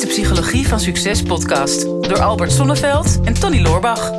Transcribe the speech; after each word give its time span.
is 0.00 0.06
de 0.06 0.22
Psychologie 0.22 0.68
van 0.68 0.80
Succes 0.80 1.22
podcast 1.22 1.82
door 1.82 2.20
Albert 2.20 2.52
Sonneveld 2.52 3.20
en 3.24 3.34
Tony 3.34 3.60
Loorbach. 3.60 4.10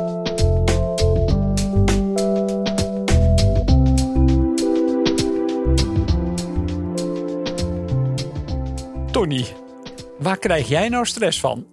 Tony, 9.12 9.46
waar 10.18 10.38
krijg 10.38 10.68
jij 10.68 10.88
nou 10.88 11.06
stress 11.06 11.40
van? 11.40 11.66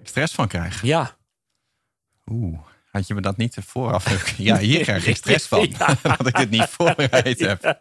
Ik 0.00 0.08
stress 0.08 0.34
van 0.34 0.48
krijg. 0.48 0.82
Ja. 0.82 1.16
Oeh, 2.30 2.58
had 2.90 3.06
je 3.06 3.14
me 3.14 3.20
dat 3.20 3.36
niet 3.36 3.56
vooraf? 3.66 4.36
Ja, 4.38 4.58
hier 4.58 4.82
krijg 4.82 5.06
ik 5.06 5.16
stress 5.16 5.46
van. 5.46 5.74
dat 6.02 6.26
ik 6.26 6.36
het 6.36 6.50
niet 6.50 6.68
voorbereid 6.68 7.38
heb. 7.38 7.78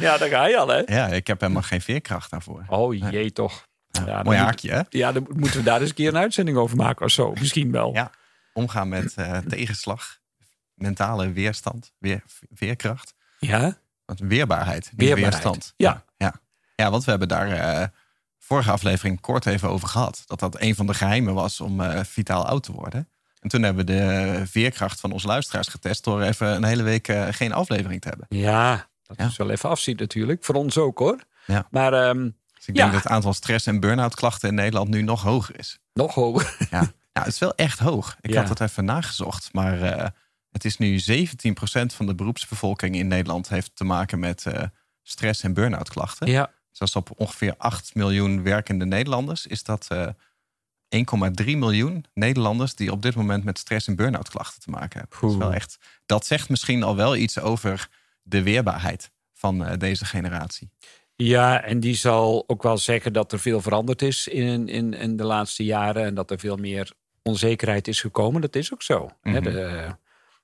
Ja, 0.00 0.18
daar 0.18 0.28
ga 0.28 0.46
je 0.46 0.56
al, 0.56 0.68
hè? 0.68 0.82
Ja, 0.86 1.06
ik 1.06 1.26
heb 1.26 1.40
helemaal 1.40 1.62
geen 1.62 1.80
veerkracht 1.80 2.30
daarvoor. 2.30 2.64
Oh 2.68 2.94
jee, 2.94 3.32
toch. 3.32 3.68
Ja, 4.06 4.22
mooi 4.22 4.38
haakje, 4.38 4.70
hè? 4.72 4.80
Ja, 4.88 5.12
dan 5.12 5.26
moeten 5.28 5.58
we 5.58 5.64
daar 5.64 5.80
eens 5.80 5.88
een 5.88 5.94
keer 5.94 6.08
een 6.08 6.16
uitzending 6.16 6.56
over 6.56 6.76
maken 6.76 7.04
of 7.04 7.10
zo. 7.12 7.32
Misschien 7.40 7.70
wel. 7.72 7.92
Ja, 7.94 8.10
omgaan 8.52 8.88
met 8.88 9.14
eh, 9.14 9.38
tegenslag, 9.38 10.18
mentale 10.74 11.32
weerstand, 11.32 11.92
weer, 11.98 12.22
veerkracht. 12.52 13.14
Ja? 13.38 13.76
Wat 14.04 14.18
weerbaarheid, 14.18 14.92
Weerbaarheid, 14.96 15.32
weerstand. 15.42 15.74
ja. 15.76 16.04
ja. 16.16 16.34
Ja, 16.76 16.90
want 16.90 17.04
we 17.04 17.10
hebben 17.10 17.28
daar 17.28 17.50
eh, 17.50 17.86
vorige 18.38 18.70
aflevering 18.70 19.20
kort 19.20 19.46
even 19.46 19.68
over 19.68 19.88
gehad. 19.88 20.22
Dat 20.26 20.40
dat 20.40 20.60
een 20.60 20.74
van 20.74 20.86
de 20.86 20.94
geheimen 20.94 21.34
was 21.34 21.60
om 21.60 21.80
eh, 21.80 22.00
vitaal 22.04 22.46
oud 22.46 22.62
te 22.62 22.72
worden. 22.72 23.08
En 23.40 23.48
toen 23.48 23.62
hebben 23.62 23.86
we 23.86 23.92
de 23.92 24.42
veerkracht 24.46 25.00
van 25.00 25.12
onze 25.12 25.26
luisteraars 25.26 25.68
getest... 25.68 26.04
door 26.04 26.22
even 26.22 26.54
een 26.54 26.64
hele 26.64 26.82
week 26.82 27.12
geen 27.30 27.52
aflevering 27.52 28.00
te 28.00 28.08
hebben. 28.08 28.26
Ja, 28.28 28.88
dat 29.02 29.16
Ja. 29.16 29.26
is 29.26 29.36
wel 29.36 29.50
even 29.50 29.68
afzien 29.68 29.96
natuurlijk. 29.96 30.44
Voor 30.44 30.54
ons 30.54 30.78
ook, 30.78 30.98
hoor. 30.98 31.18
Ja. 31.46 31.66
Maar 31.70 31.92
ehm, 31.92 32.30
Dus 32.60 32.68
ik 32.68 32.74
Ja. 32.76 32.80
denk 32.82 32.92
dat 32.92 33.02
het 33.02 33.12
aantal 33.12 33.32
stress- 33.34 33.66
en 33.66 33.80
burn-out 33.80 34.14
klachten 34.14 34.48
in 34.48 34.54
Nederland 34.54 34.88
nu 34.88 35.02
nog 35.02 35.22
hoger 35.22 35.58
is. 35.58 35.78
nog 35.92 36.14
hoger. 36.14 36.56
Ja, 36.70 36.80
ja 37.12 37.22
het 37.22 37.26
is 37.26 37.38
wel 37.38 37.54
echt 37.54 37.78
hoog. 37.78 38.16
Ik 38.20 38.30
Ja. 38.32 38.40
had 38.40 38.48
het 38.48 38.60
even 38.60 38.84
nagezocht, 38.84 39.52
maar 39.52 39.82
eh, 39.82 40.08
het 40.50 40.64
is 40.64 40.76
nu 40.78 40.98
17% 40.98 41.94
van 41.94 42.06
de 42.06 42.14
beroepsbevolking 42.14 42.96
in 42.96 43.08
Nederland 43.08 43.48
heeft 43.48 43.76
te 43.76 43.84
maken 43.84 44.18
met 44.18 44.46
eh, 44.46 44.62
stress- 45.02 45.42
en 45.42 45.54
burn-out 45.54 45.88
klachten. 45.88 46.26
Ja. 46.30 46.50
Zoals 46.70 46.96
op 46.96 47.10
ongeveer 47.16 47.54
8 47.58 47.94
miljoen 47.94 48.42
werkende 48.42 48.84
Nederlanders 48.84 49.46
is 49.46 49.62
dat 49.62 49.86
eh 49.88 50.06
1,3 50.88 51.56
miljoen 51.56 52.04
Nederlanders 52.14 52.74
die 52.74 52.92
op 52.92 53.02
dit 53.02 53.14
moment 53.14 53.44
met 53.44 53.58
stress- 53.58 53.86
en 53.86 53.96
burn-out 53.96 54.28
klachten 54.28 54.60
te 54.60 54.70
maken 54.70 54.98
hebben. 55.00 55.18
Dat, 55.20 55.30
is 55.30 55.36
wel 55.36 55.52
echt, 55.54 55.78
dat 56.06 56.26
zegt 56.26 56.48
misschien 56.48 56.82
al 56.82 56.96
wel 56.96 57.16
iets 57.16 57.38
over 57.38 57.88
de 58.22 58.42
weerbaarheid 58.42 59.10
van 59.32 59.64
eh, 59.64 59.78
deze 59.78 60.04
generatie. 60.04 60.70
Ja, 61.22 61.62
en 61.62 61.80
die 61.80 61.94
zal 61.94 62.44
ook 62.46 62.62
wel 62.62 62.78
zeggen 62.78 63.12
dat 63.12 63.32
er 63.32 63.38
veel 63.40 63.60
veranderd 63.60 64.02
is 64.02 64.28
in, 64.28 64.68
in, 64.68 64.94
in 64.94 65.16
de 65.16 65.24
laatste 65.24 65.64
jaren. 65.64 66.04
En 66.04 66.14
dat 66.14 66.30
er 66.30 66.38
veel 66.38 66.56
meer 66.56 66.92
onzekerheid 67.22 67.88
is 67.88 68.00
gekomen. 68.00 68.40
Dat 68.40 68.56
is 68.56 68.72
ook 68.72 68.82
zo. 68.82 69.10
hè. 69.22 69.30
Mhm. 69.30 69.42
De- 69.42 69.94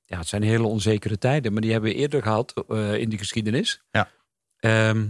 ja, 0.07 0.19
het 0.19 0.29
zijn 0.29 0.43
hele 0.43 0.67
onzekere 0.67 1.19
tijden. 1.19 1.53
Maar 1.53 1.63
die 1.63 1.73
hebben 1.73 1.91
we 1.91 1.97
eerder 1.97 2.23
gehad 2.23 2.65
eh, 2.69 2.95
in 2.95 3.09
de 3.09 3.19
geschiedenis. 3.19 3.81
Ja. 3.91 4.09
Ehm, 4.59 5.07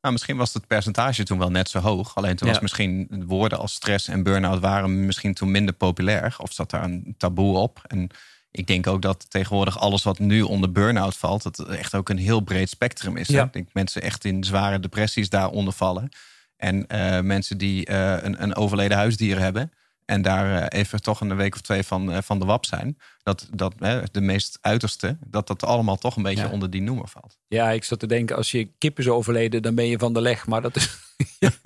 Nou, 0.00 0.12
misschien 0.12 0.36
was 0.36 0.54
het 0.54 0.66
percentage 0.66 1.24
toen 1.24 1.38
wel 1.38 1.50
net 1.50 1.68
zo 1.68 1.78
hoog. 1.78 2.14
Alleen 2.16 2.36
toen 2.36 2.46
Ja. 2.46 2.52
was 2.52 2.62
misschien 2.62 3.24
woorden 3.26 3.58
als 3.58 3.72
stress 3.74 4.08
en 4.08 4.22
burn-out 4.22 4.60
waren 4.60 5.06
misschien 5.06 5.34
toen 5.34 5.50
minder 5.50 5.74
populair. 5.74 6.36
Of 6.38 6.52
zat 6.52 6.70
daar 6.70 6.84
een 6.84 7.14
taboe 7.18 7.56
op. 7.56 7.80
En 7.86 8.08
ik 8.50 8.66
denk 8.66 8.86
ook 8.86 9.02
dat 9.02 9.30
tegenwoordig 9.30 9.78
alles 9.78 10.02
wat 10.02 10.18
nu 10.18 10.42
onder 10.42 10.72
burn-out 10.72 11.16
valt, 11.16 11.42
dat 11.42 11.68
echt 11.68 11.94
ook 11.94 12.08
een 12.08 12.18
heel 12.18 12.40
breed 12.40 12.68
spectrum 12.68 13.16
is. 13.16 13.28
Ja. 13.28 13.44
Ik 13.44 13.52
denk 13.52 13.68
mensen 13.72 14.02
echt 14.02 14.24
in 14.24 14.44
zware 14.44 14.80
depressies 14.80 15.28
daaronder 15.28 15.72
vallen. 15.72 16.08
En 16.56 16.86
eh, 16.86 17.20
mensen 17.20 17.58
die 17.58 17.86
eh, 17.86 18.22
een, 18.24 18.42
een 18.42 18.54
overleden 18.56 18.96
huisdier 18.96 19.38
hebben. 19.38 19.72
En 20.04 20.22
daar 20.22 20.62
eh, 20.62 20.78
even 20.80 21.02
toch 21.02 21.20
een 21.20 21.36
week 21.36 21.54
of 21.54 21.60
twee 21.60 21.82
van, 21.82 22.22
van 22.22 22.38
de 22.38 22.44
wap 22.44 22.64
zijn. 22.66 22.98
Dat, 23.22 23.48
dat 23.52 23.74
de 24.12 24.20
meest 24.20 24.58
uiterste, 24.60 25.18
dat 25.26 25.46
dat 25.46 25.64
allemaal 25.64 25.96
toch 25.96 26.16
een 26.16 26.22
beetje 26.22 26.44
Ja. 26.44 26.50
onder 26.50 26.70
die 26.70 26.82
noemer 26.82 27.08
valt. 27.08 27.38
ja, 27.48 27.70
ik 27.70 27.84
zat 27.84 27.98
te 27.98 28.06
denken, 28.06 28.36
als 28.36 28.50
je 28.50 28.70
kip 28.78 28.98
is 28.98 29.08
overleden, 29.08 29.62
dan 29.62 29.74
ben 29.74 29.86
je 29.86 29.98
van 29.98 30.12
de 30.12 30.20
leg. 30.20 30.46
Maar 30.46 30.62
dat 30.62 30.76
is... 30.76 30.96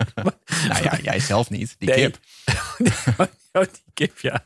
Nou 0.67 0.83
ja, 0.83 0.97
jij 1.01 1.19
zelf 1.19 1.49
niet, 1.49 1.75
die 1.77 1.89
Nee. 1.89 1.97
kip. 1.97 2.19
Oh, 3.51 3.61
die 3.71 3.83
kip, 3.93 4.19
ja. 4.19 4.43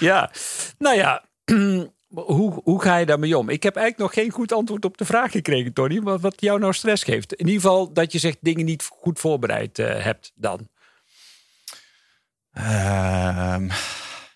Ja, 0.00 0.30
nou 0.78 0.96
ja, 0.96 1.24
hoe, 2.08 2.60
hoe 2.64 2.82
ga 2.82 2.96
je 2.96 3.06
daarmee 3.06 3.38
om? 3.38 3.48
Ik 3.48 3.62
heb 3.62 3.76
eigenlijk 3.76 4.14
nog 4.14 4.22
geen 4.24 4.32
goed 4.32 4.52
antwoord 4.52 4.84
op 4.84 4.96
de 4.98 5.04
vraag 5.04 5.30
gekregen, 5.30 5.72
Tony. 5.72 6.00
Wat, 6.00 6.20
wat 6.20 6.40
jou 6.40 6.58
nou 6.58 6.72
stress 6.72 7.02
geeft. 7.04 7.32
In 7.34 7.46
ieder 7.46 7.60
geval 7.62 7.92
dat 7.92 8.12
je 8.12 8.18
zegt 8.18 8.38
dingen 8.40 8.64
niet 8.64 8.88
goed 8.92 9.18
voorbereid 9.18 9.78
eh, 9.78 10.02
hebt 10.04 10.32
dan. 10.34 10.68
Ehm, 12.52 13.68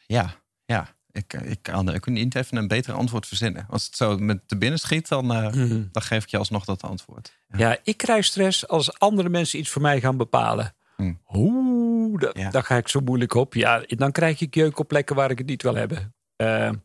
ja, 0.07 0.35
ja. 0.65 0.93
Ik, 1.13 1.33
ik, 1.33 1.59
kan, 1.63 1.95
ik 1.95 2.01
kan 2.01 2.13
niet 2.13 2.35
even 2.35 2.57
een 2.57 2.69
beter 2.69 2.95
antwoord 2.95 3.27
verzinnen. 3.27 3.67
Als 3.71 3.87
het 3.87 3.97
zo 3.97 4.19
met 4.19 4.49
te 4.49 4.57
binnen 4.57 4.79
schiet, 4.79 5.09
dan, 5.09 5.33
eh, 5.33 5.53
dan 5.93 6.03
geef 6.03 6.23
ik 6.23 6.29
je 6.29 6.39
alsnog 6.39 6.65
dat 6.65 6.83
antwoord. 6.83 7.33
Ja. 7.49 7.59
Ja, 7.59 7.79
ik 7.83 7.97
krijg 7.97 8.25
stress 8.25 8.69
als 8.69 8.99
andere 8.99 9.29
mensen 9.29 9.59
iets 9.59 9.71
voor 9.71 9.83
mij 9.83 10.01
gaan 10.01 10.17
bepalen. 10.17 10.75
Hmm. 10.97 11.21
Oeh, 11.33 12.21
da- 12.21 12.31
Ja. 12.33 12.51
daar 12.51 12.63
ga 12.63 12.77
ik 12.77 12.89
zo 12.89 13.01
moeilijk 13.01 13.35
op. 13.35 13.55
Ja, 13.55 13.83
dan 13.87 14.13
krijg 14.13 14.41
ik 14.41 14.55
jeuk 14.55 14.79
op 14.79 14.89
plekken 14.89 15.17
waar 15.17 15.31
ik 15.31 15.39
het 15.39 15.47
niet 15.47 15.63
wil 15.63 15.75
hebben. 15.75 16.15
Eh, 16.37 16.65
en 16.67 16.85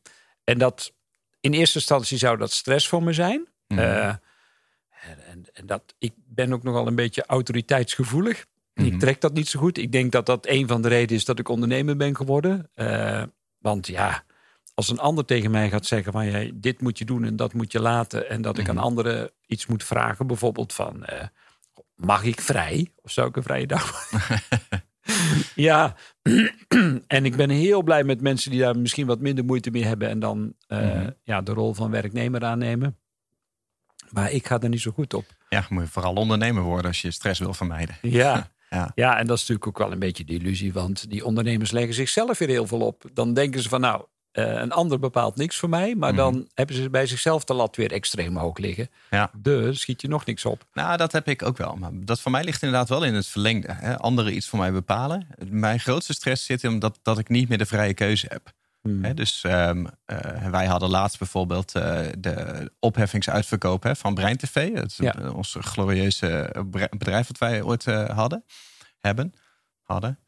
dat 0.57 0.93
in 1.39 1.53
eerste 1.53 1.77
instantie 1.77 2.17
zou 2.17 2.37
dat 2.37 2.51
stress 2.51 2.87
voor 2.87 3.03
me 3.03 3.13
zijn. 3.13 3.47
Mhm. 3.67 3.79
Eh, 3.79 4.07
en, 4.07 4.19
en, 5.27 5.45
en 5.53 5.65
dat, 5.65 5.95
ik 5.97 6.13
ben 6.15 6.53
ook 6.53 6.63
nogal 6.63 6.87
een 6.87 6.95
beetje 6.95 7.25
autoriteitsgevoelig. 7.25 8.45
Mhm. 8.73 8.88
Ik 8.88 8.99
trek 8.99 9.21
dat 9.21 9.33
niet 9.33 9.47
zo 9.47 9.59
goed. 9.59 9.77
Ik 9.77 9.91
denk 9.91 10.11
dat 10.11 10.25
dat 10.25 10.47
een 10.47 10.67
van 10.67 10.81
de 10.81 10.88
redenen 10.88 11.15
is 11.15 11.25
dat 11.25 11.39
ik 11.39 11.49
ondernemer 11.49 11.97
ben 11.97 12.15
geworden. 12.15 12.69
Eh, 12.73 13.23
want 13.57 13.88
ja, 13.88 14.23
als 14.73 14.89
een 14.89 14.99
ander 14.99 15.25
tegen 15.25 15.51
mij 15.51 15.69
gaat 15.69 15.85
zeggen 15.85 16.11
van 16.11 16.25
jij, 16.31 16.51
dit 16.55 16.81
moet 16.81 16.97
je 16.97 17.05
doen 17.05 17.23
en 17.23 17.35
dat 17.35 17.53
moet 17.53 17.71
je 17.71 17.79
laten. 17.81 18.29
En 18.29 18.41
dat 18.41 18.57
ik 18.57 18.69
aan 18.69 18.75
Mhm. 18.75 18.83
anderen 18.83 19.31
iets 19.45 19.65
moet 19.65 19.83
vragen, 19.83 20.27
bijvoorbeeld 20.27 20.73
van 20.73 21.05
eh, 21.05 21.27
mag 21.95 22.23
ik 22.23 22.41
vrij? 22.41 22.91
Of 23.01 23.11
zou 23.11 23.27
ik 23.27 23.35
een 23.35 23.43
vrije 23.43 23.67
dag? 23.67 24.09
ja, 25.56 25.95
en 27.07 27.25
ik 27.25 27.35
ben 27.35 27.50
heel 27.50 27.84
blij 27.84 28.03
met 28.03 28.22
mensen 28.22 28.51
die 28.51 28.59
daar 28.59 28.78
misschien 28.78 29.07
wat 29.07 29.19
minder 29.19 29.45
moeite 29.45 29.72
mee 29.72 29.85
hebben 29.85 30.09
en 30.09 30.19
dan 30.19 30.53
eh, 30.67 30.79
Mhm. 30.79 31.09
ja, 31.23 31.41
de 31.41 31.53
rol 31.53 31.73
van 31.73 31.91
werknemer 31.91 32.44
aannemen. 32.44 32.97
Maar 34.09 34.31
ik 34.31 34.47
ga 34.47 34.59
er 34.59 34.69
niet 34.69 34.81
zo 34.81 34.91
goed 34.91 35.13
op. 35.13 35.25
Ja, 35.50 35.66
moet 35.69 35.84
je 35.84 35.89
vooral 35.89 36.13
ondernemer 36.13 36.63
worden 36.63 36.85
als 36.88 37.01
je 37.01 37.12
stress 37.12 37.39
wil 37.39 37.53
vermijden. 37.53 37.97
Ja. 38.22 38.51
Ja. 38.69 38.91
ja, 38.95 39.18
en 39.18 39.28
dat 39.28 39.35
is 39.35 39.41
natuurlijk 39.41 39.68
ook 39.68 39.78
wel 39.78 39.91
een 39.91 40.00
beetje 40.00 40.25
de 40.25 40.34
illusie, 40.34 40.73
want 40.73 41.09
die 41.09 41.25
ondernemers 41.25 41.72
leggen 41.72 41.94
zichzelf 41.94 42.38
weer 42.38 42.47
heel 42.47 42.68
veel 42.68 42.79
op. 42.81 43.03
Dan 43.13 43.34
denken 43.34 43.62
ze 43.62 43.69
van 43.69 43.81
nou, 43.81 44.06
eh, 44.31 44.45
een 44.53 44.72
ander 44.72 45.00
bepaalt 45.00 45.35
niks 45.35 45.57
voor 45.57 45.69
mij, 45.69 45.95
maar 45.95 46.16
dan 46.16 46.47
hebben 46.53 46.75
ze 46.75 46.90
bij 46.90 47.06
zichzelf 47.06 47.44
de 47.44 47.53
lat 47.53 47.75
weer 47.75 47.91
extreem 47.91 48.38
hoog 48.38 48.57
liggen. 48.57 48.90
Ja. 49.09 49.31
Dus 49.38 49.79
schiet 49.79 50.01
je 50.01 50.07
nog 50.07 50.25
niks 50.25 50.45
op. 50.45 50.66
Nou, 50.73 50.97
dat 50.97 51.12
heb 51.12 51.28
ik 51.28 51.44
ook 51.44 51.57
wel. 51.57 51.75
Maar 51.75 51.91
dat 51.94 52.19
voor 52.22 52.31
mij 52.31 52.44
ligt 52.44 52.62
inderdaad 52.62 52.89
wel 52.89 53.03
in 53.03 53.13
het 53.13 53.28
verlengde. 53.28 53.73
Hè? 53.73 53.97
Anderen 53.97 54.35
iets 54.35 54.47
voor 54.47 54.59
mij 54.59 54.72
bepalen. 54.72 55.28
Mijn 55.50 55.79
grootste 55.79 56.13
stress 56.13 56.45
zit 56.45 56.63
in 56.63 56.79
dat, 56.79 57.00
dat 57.01 57.18
ik 57.18 57.29
niet 57.29 57.50
meer 57.50 57.57
de 57.57 57.66
vrije 57.66 57.94
keuze 57.94 58.25
heb. 58.29 58.51
Hmm. 58.81 59.03
Hè, 59.03 59.13
dus 59.13 59.44
ehm, 59.44 59.85
eh, 60.06 60.47
wij 60.47 60.66
hadden 60.66 60.89
laatst 60.89 61.18
bijvoorbeeld 61.18 61.75
eh, 61.75 62.00
de 62.18 62.72
opheffingsuitverkoop 62.79 63.84
hè, 63.84 63.95
van 63.95 64.13
Brein 64.13 64.38
TV. 64.38 64.73
Het 64.73 64.91
is 64.91 64.97
Ja. 64.97 65.29
ons 65.34 65.56
glorieuze 65.59 66.56
bedrijf 66.97 67.28
dat 67.28 67.38
wij 67.38 67.62
ooit 67.62 67.85
hadden, 67.85 68.44
hebben, 69.00 69.34
hadden. 69.84 70.19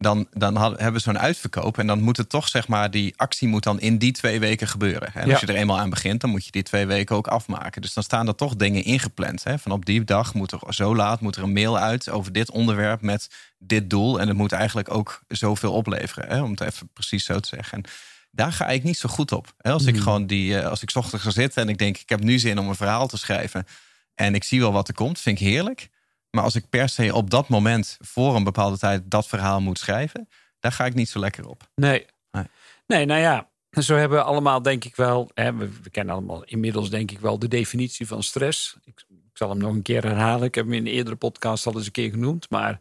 Dan, 0.00 0.26
dan 0.30 0.56
hadden, 0.56 0.78
hebben 0.82 0.96
we 0.96 1.10
zo'n 1.10 1.18
uitverkoop 1.18 1.78
en 1.78 1.86
dan 1.86 2.00
moet 2.02 2.16
het 2.16 2.28
toch, 2.28 2.48
zeg 2.48 2.68
maar, 2.68 2.90
die 2.90 3.12
actie 3.16 3.48
moet 3.48 3.62
dan 3.62 3.80
in 3.80 3.98
die 3.98 4.12
twee 4.12 4.40
weken 4.40 4.68
gebeuren. 4.68 5.14
En 5.14 5.26
Ja. 5.26 5.32
als 5.32 5.40
je 5.40 5.46
er 5.46 5.54
eenmaal 5.54 5.78
aan 5.78 5.90
begint, 5.90 6.20
dan 6.20 6.30
moet 6.30 6.44
je 6.44 6.50
die 6.50 6.62
twee 6.62 6.86
weken 6.86 7.16
ook 7.16 7.26
afmaken. 7.26 7.82
Dus 7.82 7.92
dan 7.94 8.02
staan 8.02 8.26
er 8.28 8.34
toch 8.34 8.56
dingen 8.56 8.84
ingepland. 8.84 9.44
Hè? 9.44 9.58
Van 9.58 9.72
op 9.72 9.84
die 9.86 10.04
dag 10.04 10.34
moet 10.34 10.52
er 10.52 10.60
zo 10.74 10.96
laat 10.96 11.20
moet 11.20 11.36
er 11.36 11.42
een 11.42 11.52
mail 11.52 11.78
uit 11.78 12.10
over 12.10 12.32
dit 12.32 12.50
onderwerp 12.50 13.00
met 13.00 13.30
dit 13.58 13.90
doel. 13.90 14.20
En 14.20 14.28
het 14.28 14.36
moet 14.36 14.52
eigenlijk 14.52 14.94
ook 14.94 15.22
zoveel 15.28 15.72
opleveren, 15.72 16.28
hè? 16.28 16.42
om 16.42 16.50
het 16.50 16.60
even 16.60 16.88
precies 16.92 17.24
zo 17.24 17.40
te 17.40 17.48
zeggen. 17.48 17.78
En 17.78 17.90
daar 18.30 18.52
ga 18.52 18.68
ik 18.68 18.82
niet 18.82 18.98
zo 18.98 19.08
goed 19.08 19.32
op. 19.32 19.54
Hè? 19.58 19.72
Als 19.72 19.86
ik 19.86 19.94
Mhm. 19.94 20.02
gewoon 20.02 20.26
die, 20.26 20.58
eh, 20.58 20.66
als 20.70 20.82
ik 20.82 20.90
's 20.90 20.96
ochtends 20.96 21.24
ga 21.24 21.30
zitten 21.30 21.62
en 21.62 21.68
ik 21.68 21.78
denk, 21.78 21.96
ik 21.98 22.08
heb 22.08 22.20
nu 22.22 22.38
zin 22.38 22.58
om 22.58 22.68
een 22.68 22.74
verhaal 22.74 23.06
te 23.06 23.18
schrijven. 23.18 23.66
En 24.14 24.34
ik 24.34 24.44
zie 24.44 24.60
wel 24.60 24.72
wat 24.72 24.88
er 24.88 24.94
komt, 24.94 25.20
vind 25.20 25.40
ik 25.40 25.46
heerlijk. 25.46 25.88
Maar 26.38 26.46
als 26.46 26.56
ik 26.56 26.68
per 26.68 26.88
se 26.88 27.14
op 27.14 27.30
dat 27.30 27.48
moment 27.48 27.96
voor 28.00 28.36
een 28.36 28.44
bepaalde 28.44 28.78
tijd 28.78 29.02
dat 29.10 29.26
verhaal 29.26 29.60
moet 29.60 29.78
schrijven, 29.78 30.28
daar 30.60 30.72
ga 30.72 30.84
ik 30.84 30.94
niet 30.94 31.08
zo 31.08 31.18
lekker 31.18 31.48
op. 31.48 31.68
Nee. 31.74 32.06
Nee. 32.30 32.44
Nee, 32.86 33.06
nou 33.06 33.20
ja, 33.20 33.48
zo 33.70 33.94
hebben 33.94 34.18
we 34.18 34.24
allemaal 34.24 34.62
denk 34.62 34.84
ik 34.84 34.96
wel, 34.96 35.30
hè, 35.34 35.54
we, 35.54 35.68
we 35.82 35.90
kennen 35.90 36.14
allemaal 36.14 36.44
inmiddels 36.44 36.90
denk 36.90 37.10
ik 37.10 37.18
wel 37.18 37.38
de 37.38 37.48
definitie 37.48 38.06
van 38.06 38.22
stress. 38.22 38.76
Ik, 38.84 39.04
ik 39.08 39.36
zal 39.36 39.48
hem 39.48 39.58
nog 39.58 39.72
een 39.72 39.82
keer 39.82 40.02
herhalen. 40.02 40.46
Ik 40.46 40.54
heb 40.54 40.64
hem 40.64 40.74
in 40.74 40.86
een 40.86 40.92
eerdere 40.92 41.16
podcast 41.16 41.66
al 41.66 41.76
eens 41.76 41.86
een 41.86 41.92
keer 41.92 42.10
genoemd. 42.10 42.50
Maar 42.50 42.80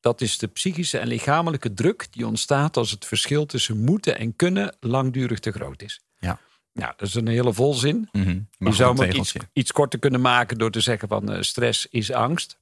dat 0.00 0.20
is 0.20 0.38
de 0.38 0.46
psychische 0.46 0.98
en 0.98 1.06
lichamelijke 1.06 1.74
druk 1.74 2.06
die 2.10 2.26
ontstaat 2.26 2.76
als 2.76 2.90
het 2.90 3.06
verschil 3.06 3.46
tussen 3.46 3.84
moeten 3.84 4.18
en 4.18 4.36
kunnen 4.36 4.76
langdurig 4.80 5.38
te 5.38 5.52
groot 5.52 5.82
is. 5.82 6.00
Ja. 6.18 6.38
Nou, 6.72 6.92
dat 6.96 7.08
is 7.08 7.14
een 7.14 7.28
hele 7.28 7.52
volzin. 7.52 8.08
Mhm. 8.12 8.28
Je 8.28 8.44
Maar 8.58 8.74
zou 8.74 8.90
ook 8.90 9.12
iets, 9.12 9.34
iets 9.52 9.72
korter 9.72 9.98
kunnen 9.98 10.20
maken 10.20 10.58
door 10.58 10.70
te 10.70 10.80
zeggen 10.80 11.08
van 11.08 11.32
eh, 11.32 11.42
stress 11.42 11.86
is 11.86 12.12
angst. 12.12 12.60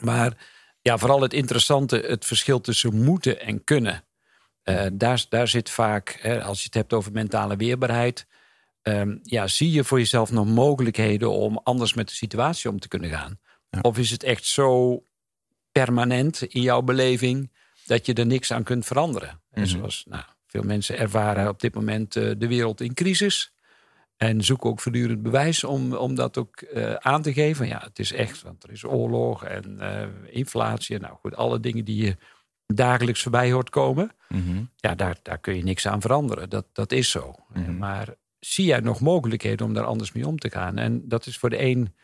Maar 0.00 0.36
ja, 0.82 0.98
vooral 0.98 1.20
het 1.20 1.32
interessante, 1.32 2.04
het 2.06 2.24
verschil 2.24 2.60
tussen 2.60 3.02
moeten 3.02 3.40
en 3.40 3.64
kunnen. 3.64 4.04
Uh, 4.64 4.86
daar, 4.92 5.24
daar 5.28 5.48
zit 5.48 5.70
vaak, 5.70 6.18
hè, 6.20 6.42
als 6.42 6.58
je 6.58 6.64
het 6.64 6.74
hebt 6.74 6.92
over 6.92 7.12
mentale 7.12 7.56
weerbaarheid, 7.56 8.26
um, 8.82 9.20
ja, 9.22 9.46
zie 9.46 9.70
je 9.70 9.84
voor 9.84 9.98
jezelf 9.98 10.30
nog 10.30 10.46
mogelijkheden 10.46 11.30
om 11.30 11.60
anders 11.62 11.94
met 11.94 12.08
de 12.08 12.14
situatie 12.14 12.70
om 12.70 12.78
te 12.78 12.88
kunnen 12.88 13.10
gaan? 13.10 13.38
Of 13.80 13.98
is 13.98 14.10
het 14.10 14.22
echt 14.22 14.44
zo 14.44 15.02
permanent 15.72 16.42
in 16.42 16.62
jouw 16.62 16.82
beleving 16.82 17.52
dat 17.86 18.06
je 18.06 18.14
er 18.14 18.26
niks 18.26 18.52
aan 18.52 18.62
kunt 18.62 18.86
veranderen? 18.86 19.40
En 19.50 19.62
mhm. 19.62 19.70
zoals 19.70 20.04
nou, 20.08 20.24
veel 20.46 20.62
mensen 20.62 20.98
ervaren 20.98 21.48
op 21.48 21.60
dit 21.60 21.74
moment 21.74 22.16
uh, 22.16 22.32
de 22.38 22.46
wereld 22.46 22.80
in 22.80 22.94
crisis. 22.94 23.52
En 24.22 24.44
zoeken 24.44 24.70
ook 24.70 24.80
voortdurend 24.80 25.22
bewijs 25.22 25.64
om, 25.64 25.94
om 25.94 26.14
dat 26.14 26.38
ook 26.38 26.62
uh, 26.74 26.94
aan 26.94 27.22
te 27.22 27.32
geven. 27.32 27.66
Ja, 27.66 27.80
het 27.84 27.98
is 27.98 28.12
echt, 28.12 28.42
want 28.42 28.62
er 28.62 28.70
is 28.70 28.84
oorlog 28.84 29.44
en 29.44 29.76
uh, 29.80 30.02
inflatie. 30.30 30.98
Nou 30.98 31.16
goed, 31.20 31.36
alle 31.36 31.60
dingen 31.60 31.84
die 31.84 32.04
je 32.04 32.16
dagelijks 32.66 33.22
voorbij 33.22 33.52
hoort 33.52 33.70
komen. 33.70 34.10
Mhm. 34.28 34.62
Ja, 34.76 34.94
daar, 34.94 35.18
daar 35.22 35.38
kun 35.38 35.56
je 35.56 35.62
niks 35.62 35.86
aan 35.86 36.00
veranderen. 36.00 36.50
Dat, 36.50 36.66
dat 36.72 36.92
is 36.92 37.10
zo. 37.10 37.34
Mhm. 37.52 37.78
Maar 37.78 38.14
zie 38.38 38.64
jij 38.64 38.80
nog 38.80 39.00
mogelijkheden 39.00 39.66
om 39.66 39.74
daar 39.74 39.84
anders 39.84 40.12
mee 40.12 40.26
om 40.26 40.38
te 40.38 40.50
gaan? 40.50 40.78
En 40.78 41.08
dat 41.08 41.26
is 41.26 41.38
voor 41.38 41.50
de 41.50 41.62
een 41.62 41.94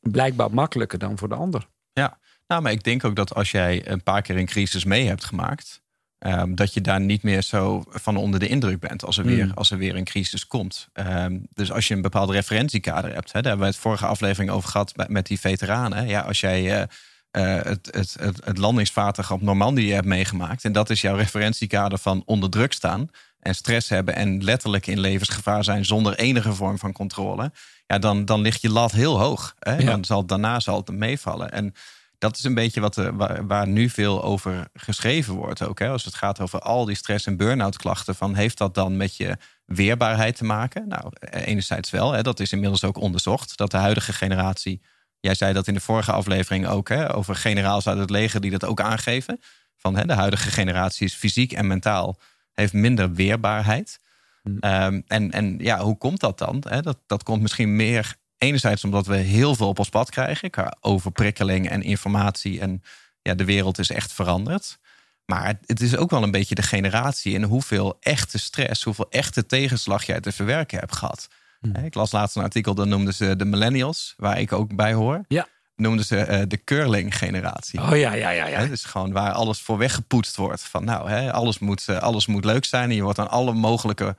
blijkbaar 0.00 0.54
makkelijker 0.54 0.98
dan 0.98 1.18
voor 1.18 1.28
de 1.28 1.34
ander. 1.34 1.68
Ja, 1.92 2.18
nou, 2.46 2.62
maar 2.62 2.72
ik 2.72 2.84
denk 2.84 3.04
ook 3.04 3.16
dat 3.16 3.34
als 3.34 3.50
jij 3.50 3.88
een 3.88 4.02
paar 4.02 4.22
keer 4.22 4.36
een 4.36 4.46
crisis 4.46 4.84
mee 4.84 5.06
hebt 5.06 5.24
gemaakt, 5.24 5.82
um, 6.18 6.54
dat 6.54 6.74
je 6.74 6.80
daar 6.80 7.00
niet 7.00 7.22
meer 7.22 7.42
zo 7.42 7.84
van 7.88 8.16
onder 8.16 8.40
de 8.40 8.48
indruk 8.48 8.80
bent 8.80 9.04
als 9.04 9.18
er 9.18 9.24
weer, 9.24 9.44
mm. 9.44 9.52
als 9.54 9.70
er 9.70 9.78
weer 9.78 9.96
een 9.96 10.04
crisis 10.04 10.46
komt. 10.46 10.88
Um, 10.94 11.46
dus 11.54 11.72
als 11.72 11.88
je 11.88 11.94
een 11.94 12.02
bepaald 12.02 12.30
referentiekader 12.30 13.14
hebt, 13.14 13.32
hè, 13.32 13.40
daar 13.40 13.50
hebben 13.50 13.68
we 13.68 13.72
het 13.72 13.82
vorige 13.82 14.06
aflevering 14.06 14.50
over 14.50 14.70
gehad 14.70 14.94
met 15.08 15.26
die 15.26 15.40
veteranen. 15.40 16.08
Ja, 16.08 16.20
als 16.20 16.40
jij 16.40 16.62
uh, 16.62 16.86
uh, 17.32 17.62
het, 17.62 17.88
het, 17.90 18.16
het, 18.20 18.44
het 18.44 18.58
landingsvaartuig 18.58 19.32
op 19.32 19.42
Normandië 19.42 19.92
hebt 19.92 20.06
meegemaakt 20.06 20.64
en 20.64 20.72
dat 20.72 20.90
is 20.90 21.00
jouw 21.00 21.16
referentiekader 21.16 21.98
van 21.98 22.22
onder 22.24 22.50
druk 22.50 22.72
staan 22.72 23.10
en 23.40 23.54
stress 23.54 23.88
hebben 23.88 24.14
en 24.14 24.44
letterlijk 24.44 24.86
in 24.86 25.00
levensgevaar 25.00 25.64
zijn 25.64 25.84
zonder 25.84 26.14
enige 26.14 26.52
vorm 26.52 26.78
van 26.78 26.92
controle, 26.92 27.52
ja, 27.86 27.98
dan, 27.98 28.24
dan 28.24 28.40
ligt 28.40 28.60
je 28.60 28.70
lat 28.70 28.92
heel 28.92 29.18
hoog. 29.18 29.54
Hè? 29.58 29.84
Dan 29.84 30.04
zal, 30.04 30.26
daarna 30.26 30.60
zal 30.60 30.76
het 30.76 30.90
meevallen. 30.90 31.52
En 31.52 31.74
dat 32.18 32.36
is 32.36 32.44
een 32.44 32.54
beetje 32.54 32.80
wat, 32.80 32.96
er, 32.96 33.16
waar, 33.16 33.46
waar, 33.46 33.68
nu 33.68 33.88
veel 33.88 34.22
over 34.22 34.68
geschreven 34.74 35.34
wordt 35.34 35.62
ook. 35.62 35.78
Hè? 35.78 35.88
Als 35.88 36.04
het 36.04 36.14
gaat 36.14 36.40
over 36.40 36.60
al 36.60 36.84
die 36.84 36.96
stress- 36.96 37.26
en 37.26 37.36
burn-out 37.36 37.76
klachten. 37.76 38.14
Van, 38.14 38.34
heeft 38.34 38.58
dat 38.58 38.74
dan 38.74 38.96
met 38.96 39.16
je 39.16 39.36
weerbaarheid 39.64 40.36
te 40.36 40.44
maken? 40.44 40.88
Nou, 40.88 41.12
enerzijds 41.20 41.90
wel. 41.90 42.12
Hè? 42.12 42.22
Dat 42.22 42.40
is 42.40 42.52
inmiddels 42.52 42.84
ook 42.84 42.96
onderzocht. 42.96 43.56
Dat 43.56 43.70
de 43.70 43.76
huidige 43.76 44.12
generatie... 44.12 44.80
Jij 45.20 45.34
zei 45.34 45.52
dat 45.52 45.66
in 45.66 45.74
de 45.74 45.80
vorige 45.80 46.12
aflevering 46.12 46.66
ook. 46.66 46.88
Hè? 46.88 47.14
Over 47.14 47.36
generaals 47.36 47.86
uit 47.86 47.98
het 47.98 48.10
leger 48.10 48.40
die 48.40 48.50
dat 48.50 48.64
ook 48.64 48.80
aangeven. 48.80 49.40
Van 49.76 49.96
hè, 49.96 50.04
de 50.04 50.12
huidige 50.12 50.50
generatie 50.50 51.06
is 51.06 51.14
fysiek 51.14 51.52
en 51.52 51.66
mentaal... 51.66 52.18
heeft 52.52 52.72
minder 52.72 53.12
weerbaarheid. 53.12 54.00
Hm. 54.42 54.58
Ehm, 54.58 55.00
en, 55.06 55.30
en 55.30 55.58
ja, 55.58 55.80
hoe 55.80 55.98
komt 55.98 56.20
dat 56.20 56.38
dan? 56.38 56.62
Hè? 56.68 56.82
Dat, 56.82 56.98
dat 57.06 57.22
komt 57.22 57.42
misschien 57.42 57.76
meer 57.76 58.16
Enerzijds 58.38 58.84
omdat 58.84 59.06
we 59.06 59.16
heel 59.16 59.54
veel 59.54 59.68
op 59.68 59.78
ons 59.78 59.88
pad 59.88 60.10
krijgen 60.10 60.50
qua 60.50 60.76
overprikkeling 60.80 61.68
en 61.68 61.82
informatie. 61.82 62.60
En 62.60 62.82
ja, 63.22 63.34
de 63.34 63.44
wereld 63.44 63.78
is 63.78 63.90
echt 63.90 64.12
veranderd. 64.12 64.78
Maar 65.24 65.58
het 65.66 65.80
is 65.80 65.96
ook 65.96 66.10
wel 66.10 66.22
een 66.22 66.30
beetje 66.30 66.54
de 66.54 66.62
generatie 66.62 67.34
en 67.34 67.42
hoeveel 67.42 67.96
echte 68.00 68.38
stress, 68.38 68.82
hoeveel 68.82 69.10
echte 69.10 69.46
tegenslag 69.46 70.04
jij 70.04 70.20
te 70.20 70.32
verwerken 70.32 70.78
hebt 70.78 70.96
gehad. 70.96 71.28
Hmm. 71.60 71.84
Ik 71.84 71.94
las 71.94 72.12
laatst 72.12 72.36
een 72.36 72.42
artikel, 72.42 72.74
dat 72.74 72.86
noemden 72.86 73.14
ze 73.14 73.36
de 73.36 73.44
millennials, 73.44 74.14
waar 74.16 74.40
ik 74.40 74.52
ook 74.52 74.76
bij 74.76 74.92
hoor. 74.92 75.24
Ja. 75.28 75.46
Noemden 75.76 76.04
ze 76.04 76.26
uh, 76.28 76.42
de 76.48 76.64
curling-generatie. 76.64 77.80
Oh 77.80 77.96
ja, 77.96 78.12
ja, 78.12 78.30
ja. 78.30 78.46
ja. 78.46 78.66
dus 78.66 78.84
gewoon 78.84 79.12
waar 79.12 79.32
alles 79.32 79.60
voor 79.60 79.78
weggepoetst 79.78 80.36
wordt. 80.36 80.62
Van 80.62 80.84
nou, 80.84 81.10
hè, 81.10 81.32
alles, 81.32 81.58
moet, 81.58 81.86
uh, 81.90 81.98
alles 81.98 82.26
moet 82.26 82.44
leuk 82.44 82.64
zijn. 82.64 82.90
En 82.90 82.96
je 82.96 83.02
wordt 83.02 83.18
aan 83.18 83.30
alle 83.30 83.52
mogelijke 83.52 84.16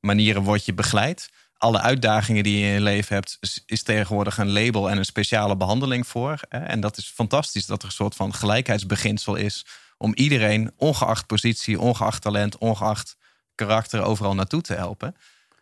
manieren 0.00 0.42
wordt 0.42 0.64
je 0.64 0.74
begeleid 0.74 1.30
alle 1.62 1.80
uitdagingen 1.80 2.42
die 2.42 2.58
je 2.58 2.66
in 2.66 2.72
je 2.72 2.80
leven 2.80 3.14
hebt, 3.14 3.38
is 3.66 3.82
tegenwoordig 3.82 4.38
een 4.38 4.52
label 4.52 4.90
en 4.90 4.98
een 4.98 5.04
speciale 5.04 5.56
behandeling 5.56 6.06
voor. 6.06 6.40
En 6.48 6.80
dat 6.80 6.96
is 6.96 7.12
fantastisch 7.14 7.66
dat 7.66 7.82
er 7.82 7.88
een 7.88 7.94
soort 7.94 8.14
van 8.14 8.34
gelijkheidsbeginsel 8.34 9.34
is 9.34 9.66
om 9.96 10.14
iedereen, 10.14 10.72
ongeacht 10.76 11.26
positie, 11.26 11.80
ongeacht 11.80 12.22
talent, 12.22 12.58
ongeacht 12.58 13.16
karakter, 13.54 14.02
overal 14.02 14.34
naartoe 14.34 14.60
te 14.60 14.74
helpen. 14.74 15.16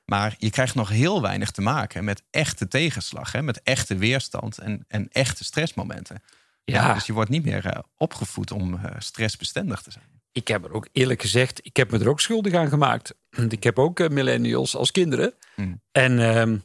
Maar 0.05 0.35
je 0.38 0.50
krijgt 0.50 0.75
nog 0.75 0.88
heel 0.88 1.23
weinig 1.23 1.50
te 1.50 1.61
maken 1.61 2.05
met 2.05 2.23
echte 2.31 2.69
tegenslag, 2.69 3.32
hè? 3.32 3.43
met 3.43 3.62
echte 3.62 3.97
weerstand 3.97 4.58
en, 4.58 4.85
en 4.88 5.08
echte 5.08 5.44
stressmomenten. 5.44 6.23
Ja. 6.64 6.94
dus 6.94 7.06
je 7.06 7.12
wordt 7.12 7.31
niet 7.31 7.44
meer 7.44 7.67
eh, 7.67 7.79
opgevoed 7.97 8.52
om 8.52 8.75
uh, 8.75 8.85
stressbestendig 8.99 9.82
te 9.82 9.91
zijn 9.91 10.19
ik 10.32 10.49
heb 10.49 10.65
er 10.65 10.73
ook 10.73 10.88
eerlijk 10.93 11.21
gezegd, 11.21 11.61
ik 11.62 11.77
heb 11.77 11.91
me 11.91 11.99
er 11.99 12.09
ook 12.09 12.21
schuldig 12.21 12.55
aan 12.55 12.69
gemaakt. 12.69 13.15
Ik 13.49 13.62
heb 13.62 13.79
ook 13.79 14.00
uh, 14.00 14.09
millennials 14.09 14.77
als 14.77 14.91
kinderen. 14.91 15.35
Hmm. 15.55 15.81
En 15.93 16.19
uh, 16.19 16.59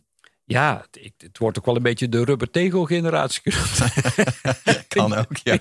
ja, 0.46 0.86
het, 0.92 1.14
het, 1.18 1.38
wordt 1.38 1.58
ook 1.58 1.66
wel 1.66 1.76
een 1.76 1.82
beetje 1.82 2.10
de 2.10 2.24
rubbertegel-generatie 2.24 3.42
kan 4.88 5.14
ook, 5.14 5.38
ja. 5.44 5.58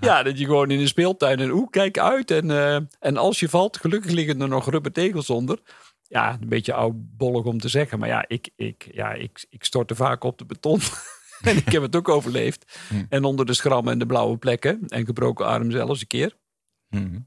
ja. 0.00 0.22
dat 0.22 0.38
je 0.38 0.44
gewoon 0.44 0.70
in 0.70 0.78
de 0.78 0.86
speeltuin 0.86 1.40
en 1.40 1.50
oeh, 1.50 1.70
kijk 1.70 1.98
uit. 1.98 2.30
En, 2.30 2.48
uh, 2.48 2.74
en 2.98 3.16
als 3.16 3.40
je 3.40 3.48
valt, 3.48 3.76
gelukkig 3.76 4.10
liggen 4.10 4.40
er 4.40 4.48
nog 4.48 4.70
rubbertegels 4.70 5.30
onder. 5.30 5.58
Ja, 6.02 6.38
een 6.40 6.48
beetje 6.48 6.72
oudbollig 6.72 7.44
om 7.44 7.58
te 7.58 7.68
zeggen. 7.68 7.98
Maar 7.98 8.08
ja, 8.08 8.24
ik, 8.28 8.50
ik, 8.56 8.88
ja, 8.92 9.12
ik, 9.12 9.46
ik 9.50 9.64
stortte 9.64 9.94
vaak 9.94 10.24
op 10.24 10.38
de 10.38 10.44
beton. 10.44 10.80
en 11.42 11.56
ik 11.56 11.72
heb 11.72 11.82
het 11.82 11.96
ook 11.96 12.08
overleefd. 12.08 12.78
Hmm. 12.88 13.06
En 13.08 13.24
onder 13.24 13.46
de 13.46 13.54
schrammen 13.54 13.92
en 13.92 13.98
de 13.98 14.06
blauwe 14.06 14.36
plekken. 14.36 14.80
En 14.88 15.04
gebroken 15.04 15.46
arm 15.46 15.70
zelfs 15.70 16.00
een 16.00 16.06
keer. 16.06 16.36
Mhm. 16.92 17.18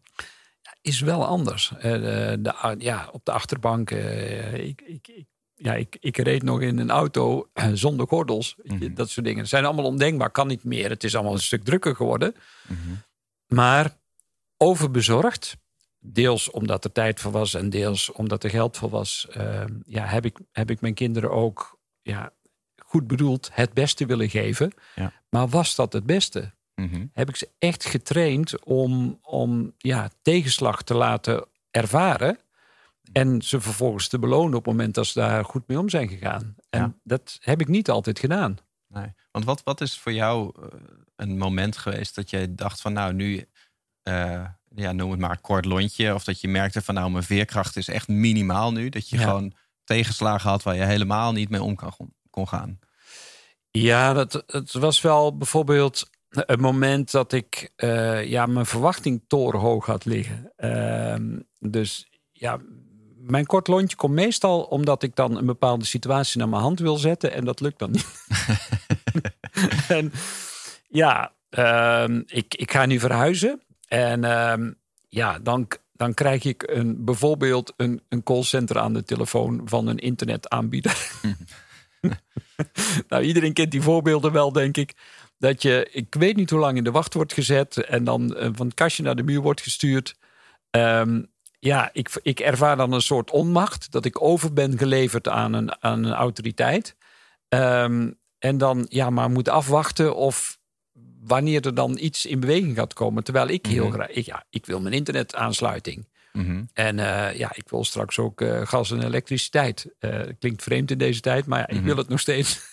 is 0.82 1.00
wel 1.00 1.26
anders. 1.26 1.72
Uh, 1.78 1.82
de, 1.84 2.76
ja, 2.78 3.10
op 3.12 3.26
de 3.26 3.32
achterbank. 3.32 3.92
Uh, 3.92 4.54
ik, 4.54 4.82
ik, 4.82 5.08
ik, 5.08 5.26
ja, 5.56 5.74
ik, 5.74 5.98
ik 6.00 6.18
reed 6.18 6.44
nog 6.44 6.62
in 6.62 6.78
een 6.78 6.90
auto 6.90 7.50
zonder 7.74 8.08
gordels. 8.08 8.56
Mhm. 8.64 8.94
Dat 8.94 9.10
soort 9.10 9.26
dingen. 9.26 9.48
zijn 9.48 9.66
allemaal 9.66 9.86
ondenkbaar. 9.86 10.32
Kan 10.32 10.48
niet 10.48 10.64
meer. 10.64 10.90
Het 10.90 11.04
is 11.04 11.16
allemaal 11.16 11.34
een 11.34 11.40
stuk 11.40 11.64
drukker 11.64 11.96
geworden. 11.96 12.36
Mhm. 12.68 12.94
Maar 13.48 13.98
overbezorgd. 14.58 15.58
Deels 16.08 16.52
omdat 16.52 16.84
er 16.84 16.92
tijd 16.92 17.20
voor 17.20 17.32
was 17.32 17.54
en 17.54 17.70
deels 17.70 18.12
omdat 18.12 18.44
er 18.44 18.50
geld 18.50 18.78
voor 18.78 18.90
was. 18.90 19.28
Ehm, 19.30 19.74
ja, 19.86 20.06
heb, 20.06 20.26
ik, 20.26 20.40
heb 20.52 20.70
ik 20.70 20.82
mijn 20.82 20.94
kinderen 20.94 21.32
ook 21.32 21.80
ja, 22.02 22.34
goed 22.86 23.08
bedoeld 23.08 23.50
het 23.54 23.74
beste 23.74 24.06
willen 24.06 24.30
geven. 24.30 24.74
Ja. 24.96 25.14
Maar 25.30 25.48
was 25.48 25.76
dat 25.76 25.94
het 25.94 26.06
beste? 26.06 26.54
Mhm. 26.76 27.06
Heb 27.14 27.30
ik 27.30 27.36
ze 27.36 27.50
echt 27.60 27.86
getraind 27.86 28.64
om, 28.64 29.20
om 29.22 29.74
ja, 29.78 30.10
tegenslag 30.22 30.84
te 30.84 30.94
laten 30.94 31.46
ervaren. 31.72 32.40
En 33.12 33.42
ze 33.42 33.62
vervolgens 33.62 34.08
te 34.08 34.20
belonen 34.20 34.58
op 34.58 34.66
het 34.66 34.74
moment 34.74 34.96
dat 34.96 35.06
ze 35.06 35.20
daar 35.20 35.46
goed 35.46 35.68
mee 35.68 35.80
om 35.80 35.90
zijn 35.90 36.08
gegaan. 36.08 36.56
En 36.70 37.00
dat 37.04 37.38
heb 37.42 37.62
ik 37.62 37.68
niet 37.68 37.90
altijd 37.90 38.20
gedaan. 38.20 38.58
Nee. 38.88 39.14
Want 39.32 39.46
wat, 39.46 39.64
wat 39.64 39.82
is 39.82 39.98
voor 39.98 40.14
jou 40.14 40.52
eh, 40.62 40.68
een 41.16 41.38
moment 41.38 41.78
geweest 41.78 42.16
dat 42.16 42.30
je 42.30 42.56
dacht 42.56 42.82
van 42.82 42.94
nou 42.94 43.14
nu, 43.14 43.48
uh, 44.04 44.46
ja, 44.76 44.92
noem 44.92 45.12
het 45.12 45.20
maar 45.20 45.42
kort 45.42 45.66
lontje. 45.66 46.14
Of 46.14 46.24
dat 46.24 46.42
je 46.42 46.48
merkte 46.48 46.82
van 46.82 46.96
nou 46.96 47.12
mijn 47.12 47.24
veerkracht 47.24 47.76
is 47.76 47.88
echt 47.88 48.08
minimaal 48.08 48.72
nu. 48.72 48.90
Dat 48.90 49.10
je 49.10 49.18
gewoon 49.18 49.54
tegenslagen 49.84 50.50
had 50.50 50.64
waar 50.64 50.76
je 50.76 50.86
helemaal 50.86 51.32
niet 51.32 51.50
mee 51.50 51.64
om 51.64 51.76
kan, 51.76 51.94
kon 52.30 52.48
gaan. 52.48 52.80
Ja, 53.72 54.14
dat, 54.14 54.44
het 54.48 54.74
was 54.74 55.02
wel 55.02 55.38
bijvoorbeeld 55.38 56.10
het 56.36 56.60
moment 56.60 57.12
dat 57.12 57.32
ik 57.32 57.72
uh, 57.78 58.26
ja, 58.26 58.46
mijn 58.46 58.66
verwachting 58.66 59.24
torenhoog 59.28 59.86
had 59.86 60.06
liggen. 60.06 60.52
Uh, 60.58 61.16
dus 61.60 62.10
ja, 62.32 62.60
mijn 63.16 63.46
kort 63.46 63.68
lontje 63.68 63.96
komt 63.96 64.14
meestal 64.14 64.62
omdat 64.62 65.04
ik 65.04 65.16
dan 65.16 65.38
een 65.38 65.46
bepaalde 65.46 65.86
situatie 65.86 66.40
naar 66.40 66.50
mijn 66.50 66.62
hand 66.62 66.80
wil 66.80 66.98
zetten 66.98 67.34
en 67.34 67.46
dat 67.46 67.60
lukt 67.60 67.80
dan 67.80 67.92
niet. 67.92 68.28
en 69.88 70.12
ja, 70.88 71.32
uh, 71.50 72.20
ik, 72.26 72.56
ik 72.56 72.72
ga 72.72 72.86
nu 72.86 73.00
verhuizen 73.00 73.62
en 73.88 74.24
ehm, 74.24 74.72
ja, 75.10 75.40
dan, 75.40 75.68
dan 75.92 76.14
krijg 76.14 76.44
ik 76.44 76.64
een, 76.68 77.06
bijvoorbeeld 77.06 77.74
een, 77.78 78.02
een 78.10 78.24
callcenter 78.24 78.80
aan 78.80 78.94
de 78.94 79.04
telefoon 79.04 79.62
van 79.66 79.88
een 79.88 80.00
internetaanbieder. 80.00 80.98
nou, 83.10 83.24
iedereen 83.24 83.54
kent 83.54 83.72
die 83.72 83.82
voorbeelden 83.82 84.32
wel, 84.32 84.52
denk 84.52 84.78
ik. 84.78 84.94
Dat 85.38 85.62
je, 85.62 85.90
ik 85.92 86.16
weet 86.16 86.36
niet 86.36 86.50
hoe 86.50 86.60
lang 86.60 86.78
in 86.78 86.84
de 86.84 86.92
wacht 86.92 87.14
wordt 87.14 87.34
gezet 87.34 87.78
en 87.78 88.04
dan 88.04 88.36
uh, 88.38 88.50
van 88.54 88.66
het 88.66 88.76
kastje 88.76 89.04
naar 89.04 89.16
de 89.16 89.24
muur 89.24 89.42
wordt 89.42 89.62
gestuurd. 89.62 90.16
Um, 90.72 91.34
ja, 91.60 91.90
ik, 91.94 92.20
ik 92.22 92.40
ervaar 92.40 92.78
dan 92.78 92.92
een 92.92 93.02
soort 93.02 93.32
onmacht. 93.32 93.92
Dat 93.92 94.06
ik 94.06 94.22
over 94.22 94.54
ben 94.54 94.78
geleverd 94.78 95.28
aan 95.28 95.54
een, 95.54 95.84
aan 95.84 96.04
een 96.04 96.14
autoriteit. 96.14 96.96
Um, 97.50 98.20
en 98.40 98.58
dan 98.58 98.86
ja, 98.90 99.10
maar 99.10 99.30
moet 99.30 99.50
afwachten 99.50 100.16
of 100.16 100.60
wanneer 101.22 101.66
er 101.66 101.76
dan 101.76 101.98
iets 102.00 102.26
in 102.26 102.40
beweging 102.40 102.76
gaat 102.76 102.94
komen. 102.94 103.24
Terwijl 103.24 103.48
ik 103.48 103.66
heel 103.66 103.86
mhm. 103.86 103.94
graag, 103.94 104.10
ik, 104.10 104.26
ja, 104.26 104.46
ik 104.50 104.66
wil 104.66 104.82
mijn 104.82 104.94
Mhm. 106.36 106.64
En 106.74 106.98
uh, 106.98 107.36
ja, 107.38 107.52
ik 107.56 107.70
wil 107.70 107.84
straks 107.84 108.20
ook 108.20 108.42
uh, 108.42 108.62
gas 108.66 108.92
en 108.92 109.04
elektriciteit. 109.04 109.88
Uh, 110.00 110.22
klinkt 110.40 110.64
vreemd 110.64 110.92
in 110.92 110.98
deze 110.98 111.20
tijd, 111.20 111.46
maar 111.46 111.60
ja, 111.60 111.68
ik 111.68 111.76
mhm. 111.76 111.86
wil 111.86 111.98
het 111.98 112.08
nog 112.08 112.20
steeds. 112.20 112.60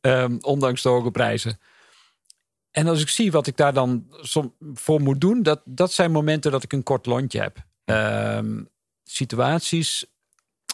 Ja, 0.00 0.22
um, 0.22 0.38
ondanks 0.54 0.82
de 0.82 0.88
hoge 0.88 1.10
prijzen. 1.10 1.58
en 2.70 2.86
als 2.86 3.00
ik 3.00 3.08
zie 3.08 3.30
wat 3.30 3.46
ik 3.46 3.56
daar 3.56 3.72
dan 3.72 4.06
voor 4.74 5.00
moet 5.00 5.20
doen, 5.20 5.42
dat, 5.42 5.60
dat 5.64 5.92
zijn 5.92 6.10
momenten 6.10 6.50
dat 6.50 6.62
ik 6.62 6.72
een 6.72 6.82
kort 6.82 7.06
lontje 7.06 7.40
heb. 7.40 7.56
Ehm, 7.84 8.62
situaties 9.04 10.06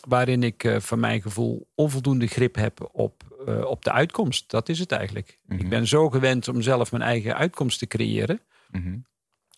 waarin 0.09 0.43
ik 0.43 0.65
eh, 0.65 0.81
van 0.81 1.01
mijn 1.01 1.23
gevoel 1.23 1.69
onvoldoende 1.75 2.27
grip 2.27 2.55
heb 2.55 2.89
op, 2.93 3.43
eh, 3.47 3.65
op 3.65 3.85
de 3.85 3.93
uitkomst. 3.93 4.51
Dat 4.51 4.69
is 4.69 4.79
het 4.79 4.93
eigenlijk. 4.93 5.39
Mhm. 5.47 5.61
Ik 5.61 5.69
ben 5.69 5.87
zo 5.87 6.11
gewend 6.11 6.49
om 6.49 6.63
zelf 6.63 6.91
mijn 6.91 7.03
eigen 7.03 7.37
uitkomst 7.37 7.79
te 7.79 7.87
creëren. 7.87 8.41
Mhm. 8.71 8.97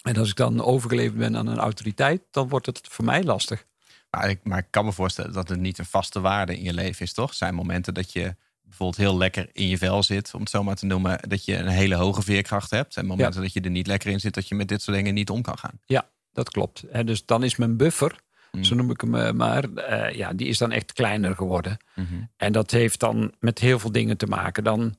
En 0.06 0.16
als 0.16 0.28
ik 0.30 0.36
dan 0.36 0.62
overgeleverd 0.62 1.18
ben 1.18 1.36
aan 1.36 1.46
een 1.46 1.58
autoriteit, 1.58 2.22
dan 2.30 2.48
wordt 2.48 2.66
het 2.66 2.80
voor 2.90 3.04
mij 3.04 3.22
lastig. 3.24 3.64
Maar 4.10 4.30
ik, 4.30 4.40
maar 4.42 4.58
ik 4.58 4.66
kan 4.70 4.84
me 4.84 4.92
voorstellen 4.92 5.32
dat 5.32 5.48
het 5.48 5.60
niet 5.60 5.78
een 5.78 5.84
vaste 5.84 6.20
waarde 6.20 6.56
in 6.56 6.62
je 6.62 6.74
leven 6.74 7.04
is, 7.06 7.12
toch? 7.12 7.30
Er 7.30 7.36
zijn 7.36 7.54
momenten 7.54 7.94
dat 7.94 8.12
je 8.12 8.36
bijvoorbeeld 8.62 8.98
heel 8.98 9.16
lekker 9.16 9.48
in 9.52 9.68
je 9.68 9.78
vel 9.78 10.02
zit, 10.02 10.34
om 10.34 10.40
het 10.40 10.50
zo 10.50 10.62
maar 10.62 10.76
te 10.76 10.86
noemen, 10.86 11.18
dat 11.28 11.44
je 11.44 11.56
een 11.56 11.68
hele 11.68 11.94
hoge 11.94 12.22
veerkracht 12.22 12.70
hebt. 12.70 12.96
En 12.96 13.06
momenten 13.06 13.42
dat 13.42 13.52
je 13.52 13.60
er 13.60 13.70
niet 13.70 13.86
lekker 13.86 14.10
in 14.10 14.20
zit, 14.20 14.34
dat 14.34 14.48
je 14.48 14.54
met 14.54 14.68
dit 14.68 14.82
soort 14.82 14.96
dingen 14.96 15.14
niet 15.14 15.30
om 15.30 15.42
kan 15.42 15.58
gaan. 15.58 15.80
Ja, 15.84 16.08
dat 16.32 16.50
klopt. 16.50 16.82
En 16.82 17.06
dus 17.06 17.24
dan 17.24 17.42
is 17.42 17.56
mijn 17.56 17.76
buffer, 17.76 18.24
Mm. 18.52 18.64
zo 18.64 18.74
noem 18.74 18.90
ik 18.90 19.00
hem 19.00 19.14
eh, 19.14 19.32
maar, 19.32 19.64
eh, 19.74 20.14
ja, 20.14 20.32
die 20.32 20.46
is 20.46 20.58
dan 20.58 20.72
echt 20.72 20.92
kleiner 20.92 21.34
geworden. 21.34 21.76
Mhm. 21.94 22.14
En 22.36 22.52
dat 22.52 22.70
heeft 22.70 23.00
dan 23.00 23.32
met 23.40 23.58
heel 23.58 23.78
veel 23.78 23.92
dingen 23.92 24.16
te 24.16 24.26
maken. 24.26 24.64
Dan, 24.64 24.96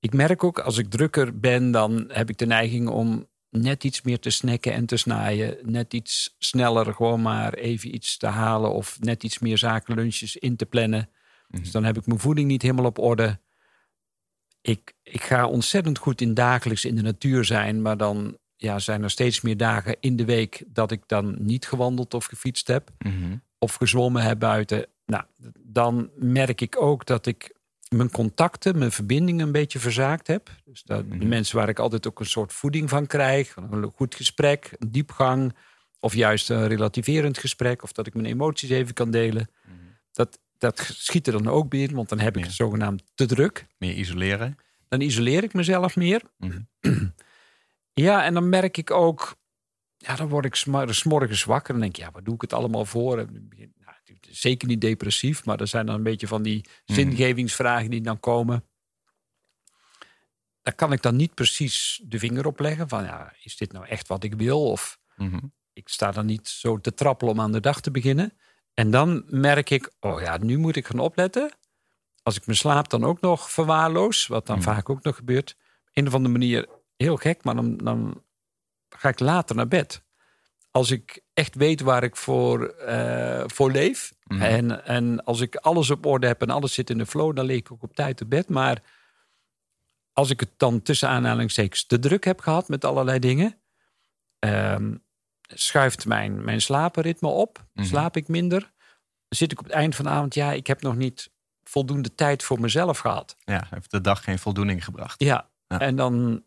ik 0.00 0.12
merk 0.12 0.44
ook, 0.44 0.58
als 0.58 0.78
ik 0.78 0.90
drukker 0.90 1.38
ben, 1.38 1.70
dan 1.70 2.04
heb 2.08 2.28
ik 2.30 2.38
de 2.38 2.46
neiging 2.46 2.88
om 2.88 3.26
net 3.50 3.84
iets 3.84 4.02
meer 4.02 4.18
te 4.18 4.30
snacken 4.30 4.72
en 4.72 4.86
te 4.86 4.96
snaaien. 4.96 5.56
Net 5.62 5.94
iets 5.94 6.34
sneller 6.38 6.94
gewoon 6.94 7.22
maar 7.22 7.54
even 7.54 7.94
iets 7.94 8.16
te 8.16 8.26
halen. 8.26 8.72
Of 8.72 8.96
net 9.00 9.22
iets 9.24 9.38
meer 9.38 9.58
zakenlunches 9.58 10.36
in 10.36 10.56
te 10.56 10.66
plannen. 10.66 11.08
Mhm. 11.48 11.62
Dus 11.62 11.70
dan 11.70 11.84
heb 11.84 11.96
ik 11.96 12.06
mijn 12.06 12.18
voeding 12.20 12.48
niet 12.48 12.62
helemaal 12.62 12.84
op 12.84 12.98
orde. 12.98 13.40
Ik, 14.60 14.94
ik 15.02 15.22
ga 15.22 15.46
ontzettend 15.46 15.98
goed 15.98 16.20
in 16.20 16.34
dagelijks 16.34 16.84
in 16.84 16.96
de 16.96 17.02
natuur 17.02 17.44
zijn. 17.44 17.82
Maar 17.82 17.96
dan 17.96 18.38
ja, 18.56 18.78
zijn 18.78 19.02
er 19.02 19.10
steeds 19.10 19.40
meer 19.40 19.56
dagen 19.56 19.96
in 20.00 20.16
de 20.16 20.24
week 20.24 20.64
dat 20.66 20.90
ik 20.90 21.02
dan 21.06 21.36
niet 21.38 21.66
gewandeld 21.66 22.14
of 22.14 22.24
gefietst 22.24 22.68
heb 22.68 22.90
Mhm. 22.98 23.36
of 23.58 23.74
gezwommen 23.74 24.22
heb 24.22 24.38
buiten. 24.38 24.86
Nou, 25.06 25.24
dan 25.58 26.10
merk 26.16 26.60
ik 26.60 26.82
ook 26.82 27.06
dat 27.06 27.26
ik 27.26 27.56
mijn 27.88 28.10
contacten, 28.10 28.78
mijn 28.78 28.92
verbindingen 28.92 29.46
een 29.46 29.52
beetje 29.52 29.78
verzaakt 29.78 30.26
heb. 30.26 30.50
Dus 30.64 30.82
dat 30.82 31.10
de 31.10 31.16
Mhm. 31.16 31.28
mensen 31.28 31.56
waar 31.56 31.68
ik 31.68 31.78
altijd 31.78 32.06
ook 32.06 32.20
een 32.20 32.26
soort 32.26 32.52
voeding 32.52 32.88
van 32.88 33.06
krijg, 33.06 33.56
een 33.56 33.92
goed 33.94 34.14
gesprek, 34.14 34.70
een 34.78 34.90
diepgang, 34.92 35.56
of 36.00 36.14
juist 36.14 36.50
een 36.50 36.66
relativerend 36.68 37.38
gesprek, 37.38 37.82
of 37.82 37.92
dat 37.92 38.06
ik 38.06 38.14
mijn 38.14 38.26
emoties 38.26 38.70
even 38.70 38.94
kan 38.94 39.10
delen. 39.10 39.50
Dat, 40.12 40.38
dat 40.58 40.78
schiet 40.94 41.26
er 41.26 41.32
dan 41.32 41.48
ook 41.48 41.68
binnen, 41.68 41.96
want 41.96 42.08
dan 42.08 42.18
heb 42.18 42.36
ik 42.36 42.44
het 42.44 42.52
zogenaamd 42.52 43.02
te 43.14 43.26
druk. 43.26 43.66
Meer 43.78 43.94
isoleren. 43.94 44.56
Dan 44.88 45.00
isoleer 45.00 45.42
ik 45.42 45.54
mezelf 45.54 45.96
meer. 45.96 46.22
Mhm. 46.36 46.60
Ja, 47.92 48.24
en 48.24 48.34
dan 48.34 48.48
merk 48.48 48.76
ik 48.76 48.90
ook, 48.90 49.36
ja, 49.96 50.16
dan 50.16 50.28
word 50.28 50.44
ik 50.44 50.54
sm- 50.54 50.88
smorgens 50.90 51.44
wakker. 51.44 51.72
Dan 51.72 51.80
denk 51.82 51.96
ik, 51.96 52.02
ja, 52.04 52.10
waar 52.10 52.24
doe 52.24 52.34
ik 52.34 52.40
het 52.40 52.52
allemaal 52.52 52.84
voor? 52.84 53.18
En 53.18 53.48
zeker 54.30 54.68
niet 54.68 54.80
depressief, 54.80 55.44
maar 55.44 55.60
er 55.60 55.66
zijn 55.66 55.86
dan 55.86 55.94
een 55.94 56.02
beetje 56.02 56.26
van 56.26 56.42
die 56.42 56.64
Mhm. 56.86 56.94
zingevingsvragen 56.98 57.90
die 57.90 58.00
dan 58.00 58.20
komen. 58.20 58.64
Daar 60.62 60.74
kan 60.74 60.92
ik 60.92 61.02
dan 61.02 61.16
niet 61.16 61.34
precies 61.34 62.00
de 62.04 62.18
vinger 62.18 62.46
op 62.46 62.58
leggen 62.60 62.88
van, 62.88 63.04
ja, 63.04 63.32
is 63.42 63.56
dit 63.56 63.72
nou 63.72 63.86
echt 63.86 64.08
wat 64.08 64.24
ik 64.24 64.34
wil? 64.34 64.70
Of 64.70 64.98
Mhm. 65.16 65.38
ik 65.72 65.88
sta 65.88 66.10
dan 66.10 66.26
niet 66.26 66.48
zo 66.48 66.78
te 66.80 66.94
trappelen 66.94 67.32
om 67.32 67.40
aan 67.40 67.52
de 67.52 67.60
dag 67.60 67.80
te 67.80 67.90
beginnen. 67.90 68.38
En 68.74 68.90
dan 68.90 69.22
merk 69.26 69.70
ik, 69.70 69.92
oh 70.00 70.20
ja, 70.20 70.36
nu 70.36 70.58
moet 70.58 70.76
ik 70.76 70.86
gaan 70.86 70.98
opletten. 70.98 71.52
Als 72.22 72.36
ik 72.36 72.46
mijn 72.46 72.58
slaap 72.58 72.88
dan 72.90 73.04
ook 73.04 73.20
nog 73.20 73.50
verwaarloos, 73.50 74.26
wat 74.26 74.46
dan 74.46 74.56
Mm. 74.56 74.62
vaak 74.62 74.88
ook 74.90 75.02
nog 75.02 75.16
gebeurt. 75.16 75.56
Op 75.60 75.90
een 75.92 76.06
of 76.06 76.14
andere 76.14 76.32
manier 76.32 76.68
heel 76.96 77.16
gek, 77.16 77.44
maar 77.44 77.54
dan, 77.54 77.76
dan 77.76 78.24
ga 78.88 79.08
ik 79.08 79.18
later 79.20 79.56
naar 79.56 79.68
bed. 79.68 80.02
Als 80.78 80.90
ik 80.90 81.20
echt 81.34 81.54
weet 81.54 81.80
waar 81.80 82.02
ik 82.02 82.16
voor, 82.16 82.66
eh, 82.68 83.44
voor 83.46 83.70
leef. 83.70 84.12
Mhm. 84.24 84.42
En, 84.42 84.84
en 84.84 85.24
als 85.24 85.40
ik 85.40 85.56
alles 85.56 85.90
op 85.90 86.06
orde 86.06 86.26
heb 86.26 86.42
en 86.42 86.50
alles 86.50 86.74
zit 86.74 86.90
in 86.90 86.98
de 86.98 87.06
flow, 87.06 87.36
dan 87.36 87.44
lig 87.44 87.56
ik 87.56 87.72
ook 87.72 87.82
op 87.82 87.94
tijd 87.94 88.16
te 88.16 88.26
bed. 88.26 88.48
Maar 88.48 88.82
als 90.12 90.30
ik 90.30 90.40
het 90.40 90.50
dan 90.56 90.82
tussen 90.82 91.08
aanhalingstekens 91.08 91.86
te 91.86 91.98
druk 91.98 92.24
heb 92.24 92.40
gehad 92.40 92.68
met 92.68 92.84
allerlei 92.84 93.18
dingen, 93.18 93.58
ehm, 94.38 94.94
schuift 95.40 96.06
mijn, 96.06 96.44
mijn 96.44 96.60
slapenritme 96.60 97.28
op. 97.28 97.66
Mhm. 97.72 97.86
Slaap 97.86 98.16
ik 98.16 98.28
minder. 98.28 98.60
Dan 98.60 99.38
zit 99.38 99.52
ik 99.52 99.58
op 99.58 99.64
het 99.64 99.74
eind 99.74 99.94
van 99.94 100.04
de 100.04 100.10
avond, 100.10 100.34
ja, 100.34 100.52
ik 100.52 100.66
heb 100.66 100.82
nog 100.82 100.96
niet 100.96 101.30
voldoende 101.62 102.14
tijd 102.14 102.42
voor 102.42 102.60
mezelf 102.60 102.98
gehad. 102.98 103.36
Ja, 103.44 103.66
heeft 103.70 103.90
de 103.90 104.00
dag 104.00 104.24
geen 104.24 104.38
voldoening 104.38 104.84
gebracht. 104.84 105.20
Ja, 105.22 105.50
Ja. 105.66 105.80
en 105.80 105.96
dan, 105.96 106.44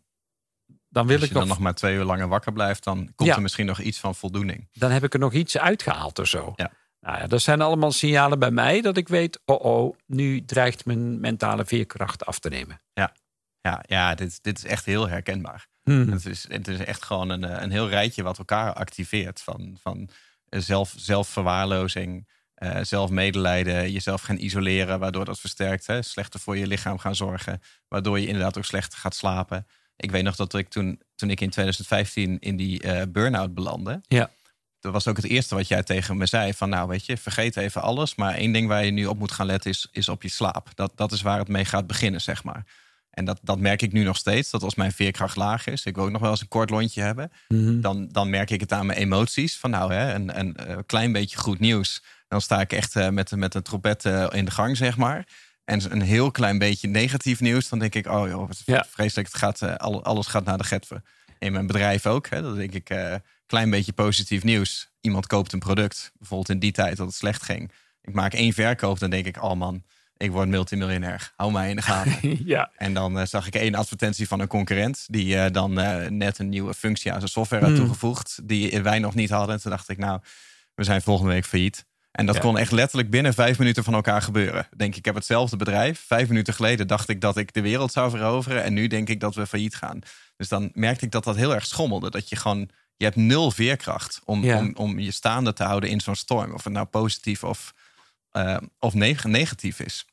dan 0.92 1.06
wil 1.06 1.14
Als 1.16 1.24
ik 1.24 1.32
je 1.32 1.38
dan 1.38 1.48
nog, 1.48 1.56
nog 1.56 1.64
maar 1.64 1.74
twee 1.74 1.94
uur 1.96 2.04
langer 2.04 2.28
wakker 2.28 2.52
blijft, 2.52 2.84
dan 2.84 3.12
komt 3.14 3.28
Ja. 3.28 3.34
er 3.36 3.42
misschien 3.42 3.66
nog 3.66 3.80
iets 3.80 4.00
van 4.00 4.14
voldoening. 4.14 4.68
dan 4.72 4.90
heb 4.90 5.04
ik 5.04 5.12
er 5.12 5.18
nog 5.18 5.32
iets 5.32 5.58
uitgehaald 5.58 6.18
of 6.18 6.26
zo. 6.26 6.52
Ja. 6.56 6.70
Nou 7.00 7.18
ja, 7.18 7.26
dat 7.26 7.42
zijn 7.42 7.60
allemaal 7.60 7.92
signalen 7.92 8.38
bij 8.38 8.50
mij 8.50 8.80
dat 8.80 8.96
ik 8.96 9.08
weet, 9.08 9.40
oh 9.44 9.64
oh, 9.64 9.96
nu 10.06 10.44
dreigt 10.44 10.84
mijn 10.84 11.20
mentale 11.20 11.64
veerkracht 11.64 12.26
af 12.26 12.38
te 12.38 12.48
nemen. 12.48 12.80
Ja, 13.64 13.82
ja 13.86 14.14
dit, 14.14 14.42
dit 14.42 14.58
is 14.58 14.64
echt 14.64 14.84
heel 14.84 15.08
herkenbaar. 15.08 15.66
Hmm. 15.82 16.08
Het, 16.08 16.26
is, 16.26 16.44
het 16.48 16.68
is 16.68 16.78
echt 16.78 17.02
gewoon 17.04 17.28
een, 17.28 17.44
eh, 17.44 17.62
een 17.62 17.70
heel 17.70 17.88
rijtje 17.88 18.22
wat 18.22 18.38
elkaar 18.38 18.72
activeert. 18.72 19.40
Van, 19.40 19.78
van 19.82 20.08
eh, 20.48 20.60
zelf, 20.60 20.94
zelfverwaarlozing, 20.96 22.28
eh 22.54 22.78
zelfmedelijden, 22.82 23.90
jezelf 23.92 24.20
gaan 24.22 24.38
isoleren, 24.38 24.98
waardoor 24.98 25.24
dat 25.24 25.40
versterkt. 25.40 25.86
Hè? 25.86 26.02
Slechter 26.02 26.40
voor 26.40 26.56
je 26.56 26.66
lichaam 26.66 26.98
gaan 26.98 27.14
zorgen, 27.14 27.62
waardoor 27.88 28.20
je 28.20 28.26
inderdaad 28.26 28.58
ook 28.58 28.64
slechter 28.64 28.98
gaat 28.98 29.14
slapen. 29.14 29.66
Ik 29.96 30.10
weet 30.10 30.22
nog 30.22 30.36
dat 30.36 30.54
ik 30.54 30.68
toen, 30.68 31.00
toen 31.14 31.30
ik 31.30 31.40
in 31.40 31.50
2015 31.50 32.38
in 32.40 32.56
die 32.56 32.82
eh 32.82 33.02
burn-out 33.08 33.54
belandde. 33.54 34.00
Ja. 34.08 34.30
Dat 34.80 34.92
was 34.92 35.08
ook 35.08 35.16
het 35.16 35.26
eerste 35.26 35.54
wat 35.54 35.68
jij 35.68 35.82
tegen 35.82 36.16
me 36.16 36.26
zei. 36.26 36.54
Van 36.54 36.68
nou, 36.68 36.88
weet 36.88 37.06
je, 37.06 37.16
vergeet 37.16 37.56
even 37.56 37.82
alles. 37.82 38.14
Maar 38.14 38.34
één 38.34 38.52
ding 38.52 38.68
waar 38.68 38.84
je 38.84 38.90
nu 38.90 39.06
op 39.06 39.18
moet 39.18 39.32
gaan 39.32 39.46
letten 39.46 39.70
is, 39.70 39.88
is 39.92 40.08
op 40.08 40.22
je 40.22 40.30
slaap. 40.30 40.68
Dat, 40.74 40.92
dat 40.94 41.12
is 41.12 41.22
waar 41.22 41.38
het 41.38 41.48
mee 41.48 41.64
gaat 41.64 41.86
beginnen, 41.86 42.20
zeg 42.20 42.44
maar. 42.44 42.64
En 43.10 43.24
dat, 43.24 43.38
dat 43.42 43.58
merk 43.58 43.82
ik 43.82 43.92
nu 43.92 44.02
nog 44.02 44.16
steeds. 44.16 44.50
Dat 44.50 44.62
als 44.62 44.74
mijn 44.74 44.92
veerkracht 44.92 45.36
laag 45.36 45.66
is, 45.66 45.84
ik 45.84 45.94
wil 45.94 46.04
ook 46.04 46.10
nog 46.10 46.20
wel 46.20 46.30
eens 46.30 46.40
een 46.40 46.48
kort 46.48 46.70
lontje 46.70 47.02
hebben. 47.02 47.32
Mhm. 47.48 47.80
Dan, 47.80 48.08
dan 48.08 48.30
merk 48.30 48.50
ik 48.50 48.60
het 48.60 48.72
aan 48.72 48.86
mijn 48.86 48.98
emoties. 48.98 49.58
Van 49.58 49.70
nou, 49.70 49.92
hè, 49.92 50.14
een, 50.14 50.38
een, 50.38 50.56
eh, 50.56 50.78
klein 50.86 51.12
beetje 51.12 51.38
goed 51.38 51.58
nieuws. 51.58 52.02
Dan 52.28 52.40
sta 52.40 52.60
ik 52.60 52.72
echt 52.72 52.96
eh, 52.96 53.08
met, 53.08 53.30
met 53.30 53.54
een 53.54 53.62
trompet 53.62 54.04
in 54.30 54.44
de 54.44 54.50
gang, 54.50 54.76
zeg 54.76 54.96
maar. 54.96 55.26
En 55.64 55.92
een 55.92 56.02
heel 56.02 56.30
klein 56.30 56.58
beetje 56.58 56.88
negatief 56.88 57.40
nieuws. 57.40 57.68
Dan 57.68 57.78
denk 57.78 57.94
ik, 57.94 58.06
oh 58.06 58.28
joh, 58.28 58.46
wat 58.48 58.62
Ja. 58.64 58.86
vreselijk. 58.90 59.28
Het 59.28 59.36
gaat, 59.36 59.62
eh, 59.62 59.74
alle- 59.74 60.02
alles 60.02 60.26
gaat 60.26 60.44
naar 60.44 60.58
de 60.58 60.64
getver. 60.64 61.02
In 61.38 61.52
mijn 61.52 61.66
bedrijf 61.66 62.06
ook. 62.06 62.28
Hè, 62.28 62.42
dan 62.42 62.54
denk 62.56 62.72
ik, 62.74 62.90
eh, 62.90 63.14
klein 63.46 63.70
beetje 63.70 63.92
positief 63.92 64.42
nieuws. 64.44 64.90
Iemand 65.00 65.26
koopt 65.26 65.52
een 65.52 65.58
product. 65.58 66.12
Bijvoorbeeld 66.18 66.48
in 66.48 66.58
die 66.58 66.72
tijd 66.72 66.96
dat 66.96 67.06
het 67.06 67.16
slecht 67.16 67.42
ging. 67.42 67.72
Ik 68.02 68.14
maak 68.14 68.32
één 68.34 68.52
verkoop. 68.52 68.98
Dan 68.98 69.10
denk 69.10 69.26
ik, 69.26 69.42
oh 69.42 69.52
man, 69.54 69.82
ik 70.16 70.30
word 70.30 70.48
multimiljonair. 70.48 71.32
Hou 71.36 71.52
mij 71.52 71.70
in 71.70 71.76
de 71.76 71.82
gaten. 71.82 72.38
ja. 72.54 72.70
En 72.76 72.94
dan 72.94 73.18
eh, 73.18 73.26
zag 73.26 73.46
ik 73.46 73.54
één 73.54 73.74
advertentie 73.74 74.28
van 74.28 74.40
een 74.40 74.46
concurrent. 74.46 75.04
Die 75.10 75.50
dan 75.50 75.72
net 76.18 76.38
een 76.38 76.48
nieuwe 76.48 76.74
functie 76.74 77.12
aan 77.12 77.18
zijn 77.18 77.30
software 77.30 77.64
had 77.64 77.72
Hmm. 77.74 77.80
toegevoegd. 77.84 78.38
Die 78.44 78.82
wij 78.82 78.98
nog 78.98 79.14
niet 79.14 79.30
hadden. 79.30 79.54
En 79.54 79.60
toen 79.60 79.70
dacht 79.70 79.88
ik, 79.88 79.98
nou, 79.98 80.20
we 80.74 80.84
zijn 80.84 81.02
volgende 81.02 81.32
week 81.32 81.46
failliet. 81.46 81.84
En 82.12 82.26
dat 82.26 82.34
Ja. 82.34 82.40
kon 82.40 82.58
echt 82.58 82.72
letterlijk 82.72 83.10
binnen 83.10 83.34
vijf 83.34 83.58
minuten 83.58 83.84
van 83.84 83.94
elkaar 83.94 84.22
gebeuren. 84.22 84.68
Denk 84.76 84.90
ik, 84.92 84.96
ik 84.98 85.04
heb 85.04 85.14
hetzelfde 85.14 85.56
bedrijf. 85.56 86.04
Vijf 86.06 86.28
minuten 86.28 86.54
geleden 86.54 86.86
dacht 86.86 87.08
ik 87.08 87.20
dat 87.20 87.36
ik 87.36 87.52
de 87.52 87.60
wereld 87.60 87.92
zou 87.92 88.10
veroveren. 88.10 88.62
En 88.62 88.72
nu 88.74 88.86
denk 88.86 89.08
ik 89.08 89.20
dat 89.20 89.34
we 89.34 89.46
failliet 89.46 89.74
gaan. 89.74 89.98
Dus 90.36 90.48
dan 90.48 90.70
merkte 90.74 91.04
ik 91.04 91.10
dat 91.10 91.24
dat 91.24 91.36
heel 91.36 91.54
erg 91.54 91.66
schommelde. 91.66 92.10
Dat 92.10 92.28
je 92.28 92.36
gewoon, 92.36 92.68
je 92.96 93.04
hebt 93.04 93.16
nul 93.16 93.50
veerkracht 93.50 94.20
om, 94.24 94.44
Ja. 94.44 94.58
om, 94.58 94.72
om 94.74 94.98
je 94.98 95.10
staande 95.10 95.52
te 95.52 95.62
houden 95.64 95.90
in 95.90 96.00
zo'n 96.00 96.16
storm. 96.16 96.52
Of 96.52 96.64
het 96.64 96.72
nou 96.72 96.86
positief 96.86 97.44
of, 97.44 97.74
eh, 98.30 98.56
of 98.78 98.94
neg- 98.94 99.24
negatief 99.24 99.80
is. 99.80 100.06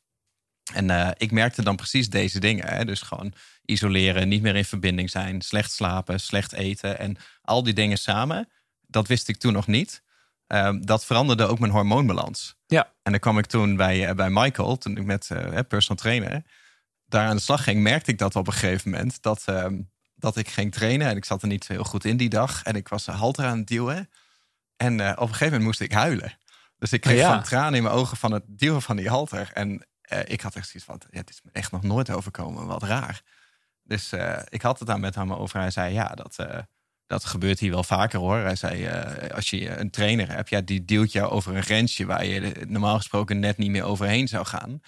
En 0.72 0.90
eh, 0.90 1.08
ik 1.16 1.30
merkte 1.30 1.62
dan 1.62 1.76
precies 1.76 2.10
deze 2.10 2.40
dingen. 2.40 2.66
Hè? 2.68 2.84
Dus 2.84 3.00
gewoon 3.00 3.32
isoleren, 3.64 4.28
niet 4.28 4.42
meer 4.42 4.56
in 4.56 4.64
verbinding 4.64 5.10
zijn, 5.10 5.40
slecht 5.42 5.72
slapen, 5.72 6.20
slecht 6.20 6.52
eten. 6.52 6.98
En 6.98 7.16
al 7.42 7.62
die 7.62 7.74
dingen 7.74 7.98
samen, 7.98 8.48
dat 8.86 9.06
wist 9.08 9.28
ik 9.28 9.36
toen 9.36 9.52
nog 9.52 9.66
niet. 9.66 10.02
Ehm, 10.50 10.80
dat 10.80 11.04
veranderde 11.04 11.46
ook 11.46 11.58
mijn 11.58 11.72
hormoonbalans. 11.72 12.56
Ja. 12.66 12.92
En 13.02 13.10
dan 13.10 13.20
kwam 13.20 13.38
ik 13.38 13.46
toen 13.46 13.76
bij, 13.76 14.06
eh, 14.06 14.14
bij 14.14 14.30
Michael, 14.30 14.76
toen 14.76 14.96
ik 14.96 15.04
met 15.04 15.30
eh, 15.30 15.58
personal 15.68 16.02
trainer 16.02 16.42
daar 17.06 17.28
aan 17.28 17.36
de 17.36 17.42
slag 17.42 17.64
ging, 17.64 17.82
merkte 17.82 18.10
ik 18.10 18.18
dat 18.18 18.36
op 18.36 18.46
een 18.46 18.52
gegeven 18.52 18.90
moment. 18.90 19.22
Dat, 19.22 19.42
ehm, 19.46 19.80
dat 20.14 20.36
ik 20.36 20.48
ging 20.48 20.72
trainen 20.72 21.08
en 21.08 21.16
ik 21.16 21.24
zat 21.24 21.42
er 21.42 21.48
niet 21.48 21.68
heel 21.68 21.84
goed 21.84 22.04
in 22.04 22.16
die 22.16 22.28
dag. 22.28 22.62
En 22.62 22.74
ik 22.74 22.88
was 22.88 23.06
een 23.06 23.14
halter 23.14 23.44
aan 23.44 23.58
het 23.58 23.66
duwen. 23.66 24.10
En 24.76 25.00
eh, 25.00 25.10
op 25.10 25.18
een 25.18 25.26
gegeven 25.26 25.44
moment 25.46 25.64
moest 25.64 25.80
ik 25.80 25.92
huilen. 25.92 26.38
Dus 26.78 26.92
ik 26.92 27.00
kreeg 27.00 27.16
Oh 27.16 27.20
ja. 27.20 27.34
van 27.34 27.42
tranen 27.42 27.74
in 27.74 27.82
mijn 27.82 27.94
ogen 27.94 28.16
van 28.16 28.32
het 28.32 28.44
duwen 28.46 28.82
van 28.82 28.96
die 28.96 29.08
halter. 29.08 29.50
En 29.52 29.86
ik 30.24 30.40
had 30.40 30.54
echt 30.54 30.68
zoiets 30.68 30.84
van, 30.84 31.00
ja, 31.10 31.18
dit 31.18 31.30
is 31.30 31.40
me 31.42 31.50
echt 31.52 31.72
nog 31.72 31.82
nooit 31.82 32.10
overkomen. 32.10 32.66
Wat 32.66 32.82
raar. 32.82 33.22
Dus 33.82 34.12
ik 34.48 34.62
had 34.62 34.78
het 34.78 34.88
daar 34.88 35.00
met 35.00 35.14
hem 35.14 35.32
over. 35.32 35.60
Hij 35.60 35.70
zei, 35.70 35.92
ja, 35.92 36.08
dat, 36.08 36.36
dat 37.10 37.24
gebeurt 37.24 37.58
hier 37.58 37.70
wel 37.70 37.84
vaker 37.84 38.18
hoor. 38.18 38.36
Hij 38.36 38.56
zei, 38.56 38.84
eh, 38.84 39.34
als 39.34 39.50
je 39.50 39.76
een 39.76 39.90
trainer 39.90 40.32
hebt, 40.32 40.48
ja, 40.48 40.60
die 40.60 40.84
duwt 40.84 41.12
jou 41.12 41.30
over 41.30 41.56
een 41.56 41.62
grensje... 41.62 42.06
waar 42.06 42.24
je 42.24 42.64
normaal 42.68 42.96
gesproken 42.96 43.38
net 43.38 43.58
niet 43.58 43.70
meer 43.70 43.84
overheen 43.84 44.28
zou 44.28 44.46
gaan. 44.46 44.80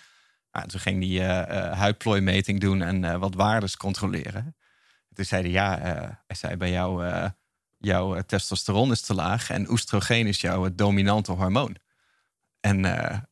Nou, 0.52 0.68
toen 0.68 0.80
ging 0.80 1.00
die 1.00 1.20
eh, 1.20 1.40
eh, 1.40 1.78
huidplooimeting 1.78 2.60
doen 2.60 2.82
en 2.82 3.18
wat 3.18 3.34
waardes 3.34 3.76
controleren. 3.76 4.56
Toen 5.14 5.24
zei 5.24 5.42
hij, 5.42 5.50
ja, 5.50 5.78
hij 6.26 6.36
zei 6.36 6.56
bij 6.56 6.70
jou, 6.70 7.04
jouw 7.78 8.20
testosteron 8.20 8.90
is 8.90 9.00
te 9.00 9.14
laag 9.14 9.50
en 9.50 9.70
oestrogeen 9.70 10.26
is 10.26 10.40
jouw 10.40 10.74
dominante 10.74 11.32
hormoon. 11.32 11.76
En 12.60 12.82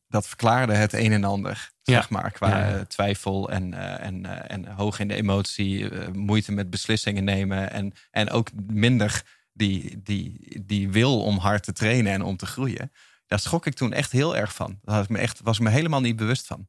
dat 0.09 0.27
verklaarde 0.27 0.75
het 0.75 0.93
een 0.93 1.13
en 1.13 1.25
ander, 1.25 1.71
zeg 1.91 2.11
maar, 2.11 2.31
qua 2.31 2.85
twijfel 2.85 3.51
en, 3.51 3.75
en, 4.01 4.49
en 4.49 4.67
hoog 4.67 4.99
in 4.99 5.09
de 5.09 5.15
emotie, 5.15 5.89
moeite 6.13 6.53
met 6.53 6.71
beslissingen 6.71 7.25
nemen 7.25 7.71
en, 7.71 7.93
en 8.11 8.31
ook 8.31 8.49
minder 8.67 9.23
die, 9.53 10.01
die, 10.03 10.63
die 10.67 10.91
wil 10.91 11.23
om 11.23 11.39
hard 11.39 11.63
te 11.63 11.73
trainen 11.73 12.13
en 12.13 12.23
om 12.23 12.37
te 12.37 12.47
groeien. 12.47 12.93
Daar 13.27 13.39
schrok 13.39 13.67
ik 13.67 13.75
toen 13.75 13.93
echt 13.93 14.13
heel 14.13 14.37
erg 14.37 14.55
van. 14.55 14.79
Daar 14.83 14.97
was 14.97 15.09
me, 15.09 15.19
echt, 15.19 15.41
was 15.43 15.59
me 15.59 15.71
helemaal 15.71 16.01
niet 16.01 16.17
bewust 16.17 16.47
van. 16.47 16.69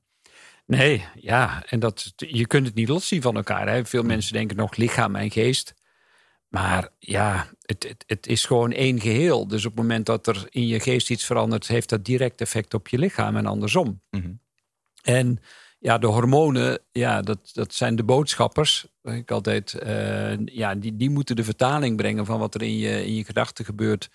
Nee, 0.66 1.06
ja, 1.16 1.64
en 1.66 1.80
dat, 1.80 2.14
je 2.16 2.48
kunt 2.48 2.66
het 2.66 2.76
niet 2.76 2.88
loszien 2.88 3.22
van 3.22 3.36
elkaar. 3.36 3.68
Hè? 3.68 3.86
Veel 3.86 4.04
mensen 4.04 4.34
denken 4.34 4.58
nog 4.58 4.76
lichaam 4.76 5.16
en 5.16 5.32
geest. 5.32 5.74
Maar 6.48 6.90
ja, 7.00 7.50
het, 7.62 7.84
het, 7.84 8.04
het, 8.08 8.28
is 8.28 8.46
gewoon 8.46 8.72
één 8.72 9.00
geheel. 9.00 9.48
Dus 9.48 9.66
op 9.66 9.72
het 9.72 9.82
moment 9.82 10.06
dat 10.06 10.28
er 10.28 10.48
in 10.50 10.68
je 10.68 10.80
geest 10.80 11.10
iets 11.10 11.26
verandert, 11.26 11.68
heeft 11.68 11.90
dat 11.90 12.06
direct 12.06 12.42
effect 12.42 12.74
op 12.74 12.88
je 12.88 12.98
lichaam 12.98 13.38
en 13.38 13.46
andersom. 13.46 14.02
Mhm. 14.10 14.32
En 15.02 15.40
ja, 15.82 15.98
de 15.98 16.08
hormonen, 16.08 16.80
ja, 16.92 17.22
dat, 17.22 17.50
dat 17.54 17.74
zijn 17.74 17.96
de 17.96 18.04
boodschappers. 18.04 18.88
Ik 19.04 19.32
altijd, 19.32 19.82
uh, 19.84 20.46
ja, 20.46 20.76
die, 20.76 20.96
die 20.96 21.10
moeten 21.10 21.36
de 21.36 21.44
vertaling 21.44 21.98
brengen 21.98 22.26
van 22.26 22.40
wat 22.40 22.56
er 22.56 22.62
in 22.62 22.78
je, 22.78 23.06
in 23.06 23.16
je 23.16 23.24
gedachten 23.24 23.66
gebeurt. 23.66 24.10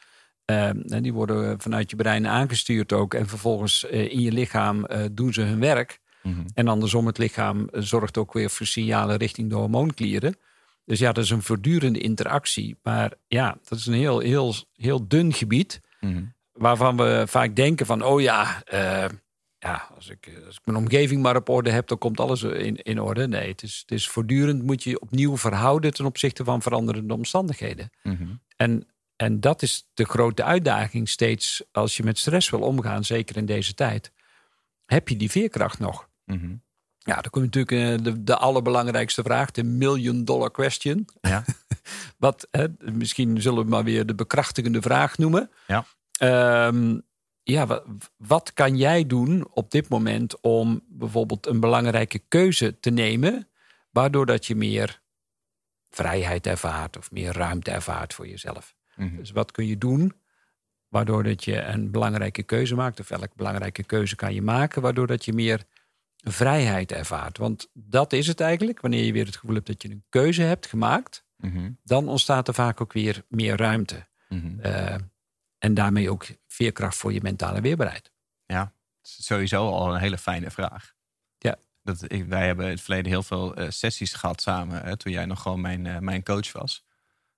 Uh, 0.50 0.71
die 1.00 1.12
worden 1.12 1.61
vanuit 1.61 1.90
je 1.90 1.97
brein 1.97 2.26
aangestuurd 2.26 2.93
ook. 2.93 3.14
En 3.14 3.28
vervolgens 3.28 3.85
uh, 3.90 4.12
in 4.12 4.21
je 4.21 4.33
lichaam 4.33 4.87
doen 5.12 5.33
ze 5.33 5.40
hun 5.40 5.61
werk. 5.61 6.00
Mhm. 6.23 6.40
En 6.55 6.69
andersom, 6.69 7.07
het 7.07 7.19
lichaam 7.19 7.69
zorgt 7.73 8.19
ook 8.19 8.33
weer 8.33 8.50
voor 8.50 8.66
signalen 8.66 9.16
richting 9.16 9.50
de 9.50 9.57
hormoonklieren. 9.57 10.37
Dus 10.85 10.99
ja, 10.99 11.12
dat 11.12 11.25
is 11.25 11.31
een 11.31 11.43
voortdurende 11.43 11.99
interactie. 11.99 12.76
Maar 12.83 13.12
ja, 13.26 13.57
dat 13.69 13.78
is 13.78 13.87
een 13.87 13.95
heel, 13.95 14.19
heel, 14.19 14.55
heel 14.76 15.09
dun 15.09 15.33
gebied. 15.33 15.81
Mhm. 16.00 16.25
Waarvan 16.52 16.97
we 16.97 17.25
vaak 17.26 17.57
denken 17.57 17.87
van, 17.87 18.02
oh 18.02 18.21
ja, 18.21 18.62
ja 19.58 19.88
als, 19.94 20.08
ik, 20.08 20.42
als 20.46 20.56
ik 20.56 20.60
mijn 20.64 20.78
omgeving 20.78 21.22
maar 21.22 21.36
op 21.36 21.48
orde 21.48 21.70
heb, 21.70 21.88
dan 21.88 21.98
komt 21.98 22.20
alles 22.20 22.42
in, 22.42 22.76
in 22.76 23.00
orde. 23.00 23.28
Nee, 23.28 23.48
het 23.48 23.62
is, 23.62 23.78
het 23.80 23.90
is 23.90 24.08
voortdurend 24.08 24.62
moet 24.62 24.82
je 24.82 25.00
opnieuw 25.00 25.36
verhouden 25.36 25.94
ten 25.94 26.04
opzichte 26.04 26.44
van 26.44 26.62
veranderende 26.62 27.14
omstandigheden. 27.14 27.90
Mhm. 28.02 28.34
En, 28.56 28.88
en 29.16 29.40
dat 29.40 29.62
is 29.62 29.88
de 29.94 30.04
grote 30.04 30.44
uitdaging 30.44 31.08
steeds 31.08 31.62
als 31.72 31.96
je 31.96 32.02
met 32.02 32.18
stress 32.18 32.50
wil 32.50 32.60
omgaan, 32.60 33.04
zeker 33.04 33.36
in 33.36 33.46
deze 33.46 33.75
tijd. 33.75 34.12
Heb 34.84 35.08
je 35.08 35.16
die 35.16 35.30
veerkracht 35.30 35.78
nog? 35.78 36.08
Mhm. 36.25 36.54
Ja, 36.98 37.14
dan 37.14 37.30
komt 37.30 37.44
natuurlijk 37.54 37.98
eh, 37.98 38.04
de, 38.04 38.22
de 38.22 38.36
allerbelangrijkste 38.36 39.22
vraag, 39.22 39.50
de 39.50 39.64
million 39.64 40.25
dollar 40.25 40.50
question. 40.50 41.08
Ja. 41.20 41.44
Wat, 42.18 42.48
hè, 42.50 42.66
misschien 42.78 43.40
zullen 43.40 43.64
we 43.64 43.70
maar 43.70 43.84
weer 43.84 44.06
de 44.06 44.14
bekrachtigende 44.14 44.82
vraag 44.82 45.18
noemen. 45.18 45.50
Ja. 45.66 45.84
Ehm, 46.18 46.98
ja, 47.52 47.66
wat, 47.66 47.84
wat, 48.16 48.52
kan 48.52 48.76
jij 48.76 49.06
doen 49.06 49.48
op 49.50 49.70
dit 49.70 49.88
moment 49.88 50.40
om 50.40 50.82
bijvoorbeeld 50.88 51.46
een 51.46 51.60
belangrijke 51.60 52.18
keuze 52.18 52.80
te 52.80 52.90
nemen, 52.90 53.48
waardoor 53.90 54.26
dat 54.26 54.46
je 54.46 54.54
meer 54.56 55.02
vrijheid 55.90 56.46
ervaart 56.46 56.96
of 56.96 57.10
meer 57.10 57.32
ruimte 57.32 57.70
ervaart 57.70 58.14
voor 58.14 58.28
jezelf? 58.28 58.74
Mhm. 58.96 59.16
Dus 59.16 59.30
wat 59.30 59.52
kun 59.52 59.66
je 59.66 59.78
doen 59.78 60.12
waardoor 60.88 61.22
dat 61.22 61.44
je 61.44 61.60
een 61.62 61.90
belangrijke 61.90 62.42
keuze 62.42 62.74
maakt, 62.74 63.00
of 63.00 63.08
welke 63.08 63.30
belangrijke 63.36 63.82
keuze 63.82 64.16
kan 64.16 64.34
je 64.34 64.42
maken, 64.42 64.82
waardoor 64.82 65.06
dat 65.06 65.24
je 65.24 65.32
meer 65.32 65.64
vrijheid 66.16 66.92
ervaart. 66.92 67.38
Want 67.38 67.70
dat 67.72 68.12
is 68.12 68.26
het 68.26 68.40
eigenlijk. 68.40 68.80
Wanneer 68.80 69.04
je 69.04 69.12
weer 69.12 69.26
het 69.26 69.36
gevoel 69.36 69.54
hebt 69.54 69.66
dat 69.66 69.82
je 69.82 69.90
een 69.90 70.04
keuze 70.08 70.42
hebt 70.42 70.66
gemaakt, 70.66 71.24
Mhm. 71.36 71.70
dan 71.82 72.08
ontstaat 72.08 72.48
er 72.48 72.54
vaak 72.54 72.80
ook 72.80 72.92
weer 72.92 73.22
meer 73.28 73.56
ruimte. 73.56 74.06
Eh, 74.60 74.94
en 75.58 75.75
daarmee 75.75 76.10
ook 76.10 76.26
veerkracht 76.46 76.96
voor 76.96 77.12
je 77.12 77.20
mentale 77.22 77.61
weerbaarheid. 77.61 78.12
Ja, 78.46 78.72
sowieso 79.02 79.70
al 79.70 79.94
een 79.94 80.00
hele 80.00 80.18
fijne 80.18 80.50
vraag. 80.50 80.94
Ja. 81.38 81.57
Dat, 81.83 82.12
ik, 82.12 82.26
wij 82.26 82.46
hebben 82.46 82.64
in 82.64 82.70
het 82.70 82.81
verleden 82.81 83.11
heel 83.11 83.22
veel 83.22 83.54
eh, 83.54 83.70
sessies 83.70 84.12
gehad 84.12 84.40
samen. 84.40 84.83
Hè, 84.83 84.96
toen 84.96 85.12
jij 85.12 85.26
nog 85.26 85.42
gewoon 85.42 85.61
mijn, 85.61 85.87
eh, 85.87 85.98
mijn 85.98 86.22
coach 86.22 86.52
was. 86.52 86.85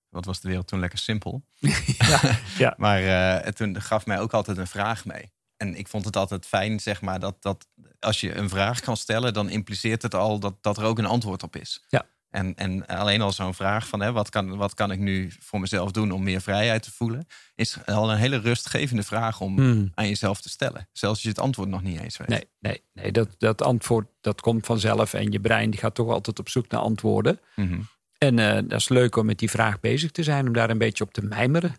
Wat 0.09 0.25
was 0.25 0.41
de 0.41 0.49
wereld 0.49 0.67
toen 0.67 0.81
lekker 0.81 0.99
simpel. 0.99 1.45
ja, 1.99 2.39
ja. 2.59 2.75
Maar 2.77 3.03
eh, 3.03 3.53
toen 3.53 3.81
gaf 3.81 4.07
mij 4.07 4.21
ook 4.21 4.33
altijd 4.33 4.59
een 4.59 4.67
vraag 4.67 5.05
mee. 5.05 5.33
En 5.57 5.75
ik 5.75 5.89
vond 5.89 6.05
het 6.05 6.17
altijd 6.17 6.47
fijn, 6.47 6.81
zeg 6.81 7.01
maar, 7.01 7.21
dat, 7.21 7.43
dat 7.43 7.69
als 8.01 8.21
je 8.21 8.35
een 8.35 8.49
vraag 8.49 8.81
kan 8.81 8.97
stellen, 8.97 9.33
dan 9.33 9.49
impliceert 9.49 10.03
het 10.03 10.15
al 10.15 10.39
dat, 10.39 10.63
dat 10.63 10.77
er 10.77 10.85
ook 10.85 10.99
een 10.99 11.07
antwoord 11.07 11.43
op 11.43 11.57
is. 11.57 11.85
Ja. 11.89 12.07
En, 12.31 12.55
en 12.55 12.87
alleen 12.87 13.21
al 13.21 13.33
zo'n 13.33 13.55
vraag 13.55 13.89
van 13.89 14.01
hè, 14.01 14.13
wat, 14.13 14.29
kan, 14.31 14.57
wat 14.57 14.75
kan 14.75 14.91
ik 14.91 14.99
nu 14.99 15.33
voor 15.39 15.61
mezelf 15.61 15.91
doen 15.91 16.11
om 16.11 16.23
meer 16.23 16.41
vrijheid 16.41 16.83
te 16.83 16.93
voelen, 16.93 17.27
is 17.55 17.79
al 17.87 18.11
een 18.13 18.19
hele 18.19 18.39
rustgevende 18.39 19.03
vraag 19.03 19.41
om 19.41 19.57
Hmm. 19.57 19.91
aan 19.95 20.09
jezelf 20.09 20.41
te 20.41 20.49
stellen. 20.49 20.89
Zelfs 20.93 21.15
als 21.15 21.23
je 21.23 21.29
het 21.29 21.41
antwoord 21.41 21.69
nog 21.69 21.83
niet 21.83 22.01
eens 22.01 22.17
weet. 22.17 22.29
Nee, 22.29 22.45
nee, 22.59 22.83
nee 22.93 23.13
dat, 23.13 23.29
dat 23.39 23.63
antwoord 23.63 24.07
dat 24.21 24.41
komt 24.41 24.67
vanzelf. 24.67 25.15
En 25.15 25.33
je 25.33 25.41
brein 25.41 25.71
die 25.71 25.81
gaat 25.81 25.95
toch 25.95 26.09
altijd 26.09 26.39
op 26.39 26.49
zoek 26.49 26.69
naar 26.69 26.81
antwoorden. 26.81 27.41
Mhm. 27.57 27.81
En 28.19 28.39
eh, 28.39 28.55
dat 28.55 28.81
is 28.81 28.89
leuk 28.89 29.17
om 29.17 29.27
met 29.27 29.39
die 29.39 29.51
vraag 29.51 29.81
bezig 29.81 30.11
te 30.11 30.23
zijn, 30.23 30.47
om 30.47 30.53
daar 30.53 30.71
een 30.71 30.79
beetje 30.79 31.05
op 31.05 31.13
te 31.13 31.23
mijmeren. 31.23 31.77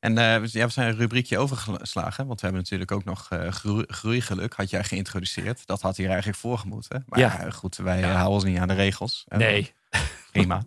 En 0.00 0.18
eh, 0.18 0.40
we- 0.40 0.48
ja, 0.52 0.66
we 0.66 0.72
zijn 0.72 0.88
een 0.88 0.96
rubriekje 0.96 1.38
overgeslagen. 1.38 2.26
Want 2.26 2.40
we 2.40 2.46
hebben 2.46 2.62
natuurlijk 2.62 2.92
ook 2.92 3.04
nog 3.04 3.26
eh, 3.30 3.48
groei, 3.52 3.84
groeigeluk. 3.86 4.54
Had 4.54 4.70
jij 4.70 4.84
geïntroduceerd. 4.84 5.66
Dat 5.66 5.80
had 5.82 5.96
hier 5.96 6.08
eigenlijk 6.08 6.38
voorgemoeten. 6.38 7.04
Maar 7.06 7.18
Ja. 7.18 7.36
ja. 7.40 7.50
goed, 7.50 7.76
wij 7.76 7.98
Ja. 7.98 8.04
eh, 8.08 8.12
houden 8.14 8.32
ons 8.34 8.44
niet 8.44 8.58
aan 8.58 8.68
de 8.68 8.74
regels. 8.74 9.24
Nee, 9.28 9.72
Prima. 10.32 10.62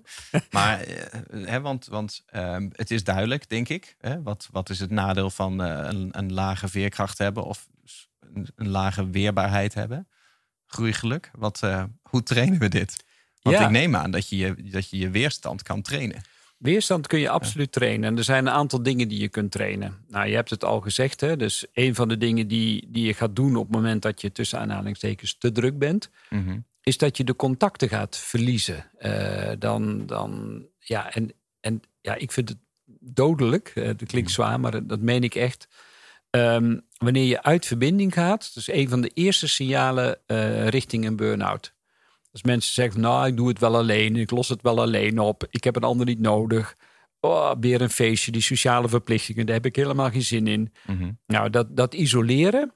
maar 0.52 0.80
eh, 0.82 1.20
hè, 1.48 1.62
want, 1.62 1.86
want 1.86 2.24
ehm, 2.26 2.70
het 2.72 2.92
is 2.92 3.04
duidelijk, 3.04 3.50
denk 3.50 3.70
ik. 3.70 3.96
Hè, 4.00 4.22
wat, 4.22 4.48
wat 4.52 4.70
is 4.70 4.80
het 4.80 4.90
nadeel 4.90 5.30
van 5.30 5.64
eh, 5.64 5.88
een, 5.90 6.08
een 6.12 6.34
lage 6.34 6.68
veerkracht 6.68 7.18
hebben 7.18 7.44
of 7.44 7.68
een, 8.34 8.48
een 8.56 8.70
lage 8.70 9.10
weerbaarheid 9.10 9.74
hebben? 9.74 10.08
Groeigeluk. 10.66 11.32
Wat, 11.38 11.64
eh, 11.64 11.84
hoe 12.02 12.24
trainen 12.24 12.60
we 12.60 12.68
dit? 12.70 13.04
Want 13.42 13.58
Ja. 13.58 13.64
ik 13.66 13.70
neem 13.72 13.96
aan 13.96 14.12
dat 14.12 14.30
je, 14.30 14.36
je 14.38 14.56
dat 14.70 14.90
je 14.90 14.98
je 14.98 15.10
weerstand 15.10 15.64
kan 15.64 15.82
trainen. 15.82 16.22
Weerstand 16.62 17.08
kun 17.08 17.20
je 17.20 17.30
absoluut 17.30 17.72
trainen. 17.72 18.10
En 18.10 18.18
er 18.18 18.24
zijn 18.24 18.46
een 18.46 18.54
aantal 18.54 18.84
dingen 18.84 19.08
die 19.08 19.20
je 19.20 19.30
kunt 19.30 19.52
trainen. 19.52 19.98
Nou, 20.08 20.28
je 20.28 20.36
hebt 20.36 20.50
het 20.50 20.64
al 20.64 20.82
gezegd. 20.82 21.22
Hè? 21.22 21.38
Dus 21.38 21.66
een 21.74 21.96
van 21.96 22.08
de 22.08 22.18
dingen 22.18 22.48
die, 22.48 22.88
die 22.92 23.06
je 23.06 23.14
gaat 23.14 23.36
doen 23.36 23.56
op 23.56 23.64
het 23.64 23.76
moment 23.76 24.02
dat 24.02 24.22
je 24.22 24.32
tussen 24.32 24.60
aanhalingstekens 24.60 25.38
te 25.38 25.52
druk 25.52 25.78
bent, 25.78 26.10
Mhm. 26.30 26.60
is 26.84 26.98
dat 26.98 27.18
je 27.18 27.24
de 27.24 27.36
contacten 27.36 27.90
gaat 27.90 28.18
verliezen. 28.18 28.86
Eh, 28.98 29.52
dan, 29.60 30.06
dan, 30.06 30.62
ja, 30.80 31.14
en, 31.14 31.34
en 31.60 31.82
ja, 32.02 32.16
ik 32.16 32.32
vind 32.32 32.50
het 32.50 32.58
dodelijk. 33.00 33.72
Eh, 33.76 33.86
dat 33.86 34.04
klinkt 34.06 34.32
zwaar, 34.32 34.60
maar 34.60 34.88
dat, 34.88 35.00
meen 35.00 35.24
ik 35.24 35.36
echt. 35.36 35.68
Ehm, 36.30 36.78
wanneer 36.98 37.26
je 37.26 37.44
uit 37.44 37.66
verbinding 37.66 38.14
gaat, 38.14 38.52
is 38.56 38.68
een 38.68 38.90
van 38.90 39.02
de 39.02 39.12
eerste 39.14 39.48
signalen 39.48 40.20
eh, 40.26 40.68
richting 40.68 41.06
een 41.06 41.16
burn-out. 41.16 41.74
Als 42.32 42.44
mensen 42.44 42.74
zeggen, 42.74 43.02
nou, 43.02 43.28
ik 43.28 43.38
doe 43.38 43.48
het 43.48 43.60
wel 43.60 43.76
alleen, 43.76 44.16
ik 44.16 44.32
los 44.32 44.50
het 44.50 44.62
wel 44.62 44.82
alleen 44.82 45.20
op, 45.20 45.48
ik 45.50 45.64
heb 45.64 45.76
een 45.76 45.84
ander 45.84 46.06
niet 46.06 46.20
nodig. 46.20 46.76
Oh, 47.20 47.52
weer 47.60 47.82
een 47.82 47.90
feestje, 47.90 48.32
die 48.32 48.42
sociale 48.42 48.90
verplichtingen, 48.90 49.46
daar 49.46 49.56
heb 49.56 49.66
ik 49.66 49.76
helemaal 49.76 50.10
geen 50.12 50.22
zin 50.22 50.48
in. 50.48 50.74
Mhm. 50.88 51.12
Nou, 51.28 51.50
dat, 51.50 51.76
dat 51.78 51.94
isoleren. 51.94 52.74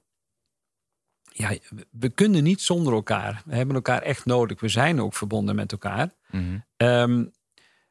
Ja, 1.31 1.55
we- 1.91 2.09
kunnen 2.09 2.43
niet 2.43 2.61
zonder 2.61 2.93
elkaar. 2.93 3.41
We 3.45 3.55
hebben 3.55 3.75
elkaar 3.75 4.01
echt 4.01 4.25
nodig. 4.25 4.59
We 4.59 4.67
zijn 4.67 5.01
ook 5.01 5.13
verbonden 5.13 5.55
met 5.55 5.71
elkaar. 5.71 6.13
Mhm. 6.31 6.57
Ehm, 6.77 7.25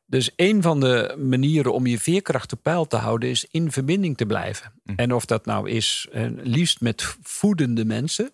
dus 0.07 0.31
een 0.37 0.63
van 0.63 0.81
de 0.81 1.15
manieren 1.19 1.73
om 1.73 1.87
je 1.87 1.99
veerkracht 1.99 2.53
op 2.53 2.63
peil 2.63 2.87
te 2.87 2.97
houden 2.97 3.29
is 3.31 3.45
in 3.51 3.73
verbinding 3.73 4.17
te 4.17 4.27
blijven. 4.27 4.73
Mhm. 4.85 4.99
En 4.99 5.15
of 5.15 5.25
dat 5.25 5.47
nou 5.47 5.71
is, 5.71 6.09
eh, 6.13 6.27
liefst 6.31 6.81
met 6.81 7.17
voedende 7.23 7.85
mensen. 7.85 8.31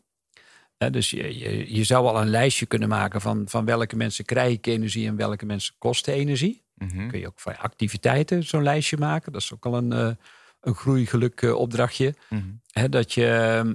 Dus 0.89 1.11
je, 1.11 1.39
je, 1.39 1.75
je 1.75 1.85
zou 1.85 2.07
al 2.07 2.21
een 2.21 2.31
lijstje 2.31 2.67
kunnen 2.67 2.89
maken 2.89 3.21
van, 3.21 3.45
van 3.49 3.65
welke 3.65 3.97
mensen 3.97 4.25
krijg 4.25 4.53
ik 4.53 4.67
energie 4.67 5.07
en 5.07 5.17
welke 5.17 5.47
mensen 5.47 5.75
kosten 5.79 6.15
energie. 6.15 6.63
Mhm. 6.75 7.09
Kun 7.09 7.21
je 7.21 7.27
ook 7.27 7.41
van 7.41 7.59
activiteiten 7.59 8.43
zo'n 8.43 8.63
lijstje 8.63 8.97
maken. 8.97 9.33
Dat 9.33 9.41
is 9.41 9.53
ook 9.53 9.67
al 9.67 9.77
een, 9.77 9.93
eh, 9.93 10.11
een 10.61 10.75
groeigeluk 10.75 11.43
eh, 11.43 11.55
opdrachtje. 11.55 12.15
Mhm. 12.29 12.91
Dat 12.91 13.13
je 13.13 13.27
ehm, 13.27 13.75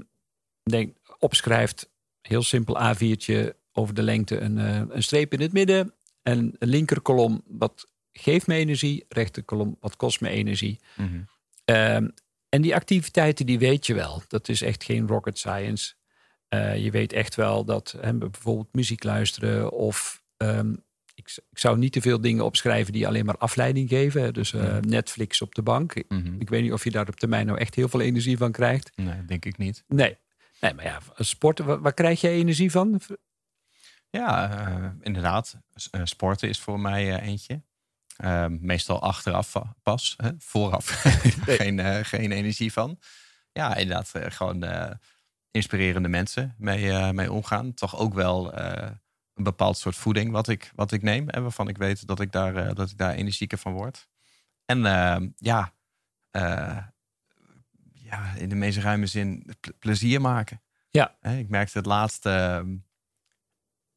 denk, 0.64 0.98
opschrijft, 1.20 1.90
heel 2.22 2.44
simpel 2.44 2.96
A4'tje 2.96 3.56
over 3.72 3.94
de 3.94 4.04
lengte, 4.04 4.40
een, 4.40 4.58
eh, 4.58 4.82
een 4.90 5.04
streep 5.04 5.34
in 5.34 5.42
het 5.42 5.54
midden. 5.54 5.94
En 6.24 6.56
een 6.60 6.70
linkerkolom, 6.70 7.44
wat 7.48 7.88
geeft 8.12 8.48
me 8.48 8.56
energie. 8.56 9.06
Rechterkolom, 9.10 9.78
wat 9.80 9.96
kost 9.96 10.22
me 10.22 10.30
energie. 10.30 10.80
Mhm. 10.96 11.22
Ehm, 11.66 12.08
en 12.50 12.62
die 12.62 12.76
activiteiten, 12.76 13.46
die 13.46 13.60
weet 13.60 13.86
je 13.86 13.94
wel. 13.94 14.24
Dat 14.28 14.50
is 14.50 14.62
echt 14.62 14.84
geen 14.84 15.08
rocket 15.08 15.38
science. 15.38 15.94
Eh, 16.48 16.84
je 16.84 16.92
weet 16.92 17.14
echt 17.14 17.36
wel 17.36 17.66
dat 17.66 17.96
hè, 18.02 18.14
bijvoorbeeld 18.14 18.74
muziek 18.74 19.04
luisteren 19.04 19.72
of... 19.72 20.24
ehm, 20.38 20.74
ik, 21.16 21.38
ik 21.52 21.58
zou 21.60 21.78
niet 21.78 21.92
te 21.92 22.02
veel 22.02 22.22
dingen 22.22 22.46
opschrijven 22.46 22.94
die 22.94 23.08
alleen 23.08 23.26
maar 23.26 23.38
afleiding 23.38 23.90
geven. 23.90 24.22
hè. 24.22 24.32
Dus 24.32 24.54
eh, 24.54 24.62
Mhm. 24.62 24.88
Netflix 24.90 25.42
op 25.42 25.56
de 25.56 25.62
bank. 25.62 26.04
Mhm. 26.08 26.36
Ik 26.40 26.50
weet 26.50 26.62
niet 26.62 26.72
of 26.74 26.84
je 26.84 26.92
daar 26.92 27.08
op 27.08 27.16
termijn 27.16 27.46
nou 27.46 27.60
echt 27.60 27.76
heel 27.76 27.90
veel 27.90 28.02
energie 28.02 28.38
van 28.38 28.52
krijgt. 28.52 28.92
Nee, 28.96 29.26
denk 29.26 29.46
ik 29.46 29.58
niet. 29.58 29.84
Nee. 29.88 30.18
Nee, 30.60 30.74
maar 30.74 30.86
ja, 30.86 31.00
sporten, 31.18 31.66
waar, 31.66 31.82
waar 31.82 31.94
krijg 31.94 32.22
jij 32.22 32.32
energie 32.32 32.72
van? 32.72 33.02
Ja, 34.10 34.52
uh, 34.70 34.90
inderdaad. 35.02 35.58
sporten 36.04 36.50
is 36.50 36.60
voor 36.60 36.80
mij 36.80 37.20
eentje. 37.22 37.62
Ehm, 38.18 38.58
meestal 38.62 39.02
achteraf 39.02 39.54
pas, 39.84 40.14
hè? 40.18 40.30
vooraf 40.38 40.86
geen, 41.60 42.06
geen 42.06 42.32
energie 42.32 42.72
van. 42.74 43.00
Ja, 43.52 43.76
inderdaad, 43.76 44.12
gewoon 44.34 44.64
inspirerende 45.56 46.08
mensen 46.10 46.56
mee, 46.58 47.14
mee 47.14 47.32
omgaan. 47.32 47.74
Toch 47.74 47.98
ook 47.98 48.14
wel 48.14 48.58
een 49.34 49.44
bepaald 49.44 49.78
soort 49.78 49.96
voeding 49.96 50.32
wat 50.32 50.48
ik, 50.48 50.72
wat 50.76 50.92
ik 50.92 51.02
neem. 51.02 51.30
En 51.30 51.42
waarvan 51.42 51.68
ik 51.68 51.78
weet 51.78 52.08
dat 52.08 52.20
ik 52.20 52.32
daar, 52.32 52.74
dat 52.74 52.90
ik 52.90 52.98
daar 52.98 53.14
energieker 53.14 53.58
van 53.58 53.74
word. 53.74 54.08
En 54.66 54.86
ehm, 54.86 55.28
ja, 55.38 55.74
ja, 57.94 58.34
in 58.38 58.50
de 58.50 58.56
meest 58.56 58.78
ruime 58.78 59.06
zin 59.06 59.56
plezier 59.80 60.22
maken. 60.22 60.62
Ja. 60.90 61.16
Ik 61.22 61.50
merkte 61.50 61.78
het 61.78 61.88
laatste. 61.88 62.30
Ehm, 62.30 62.76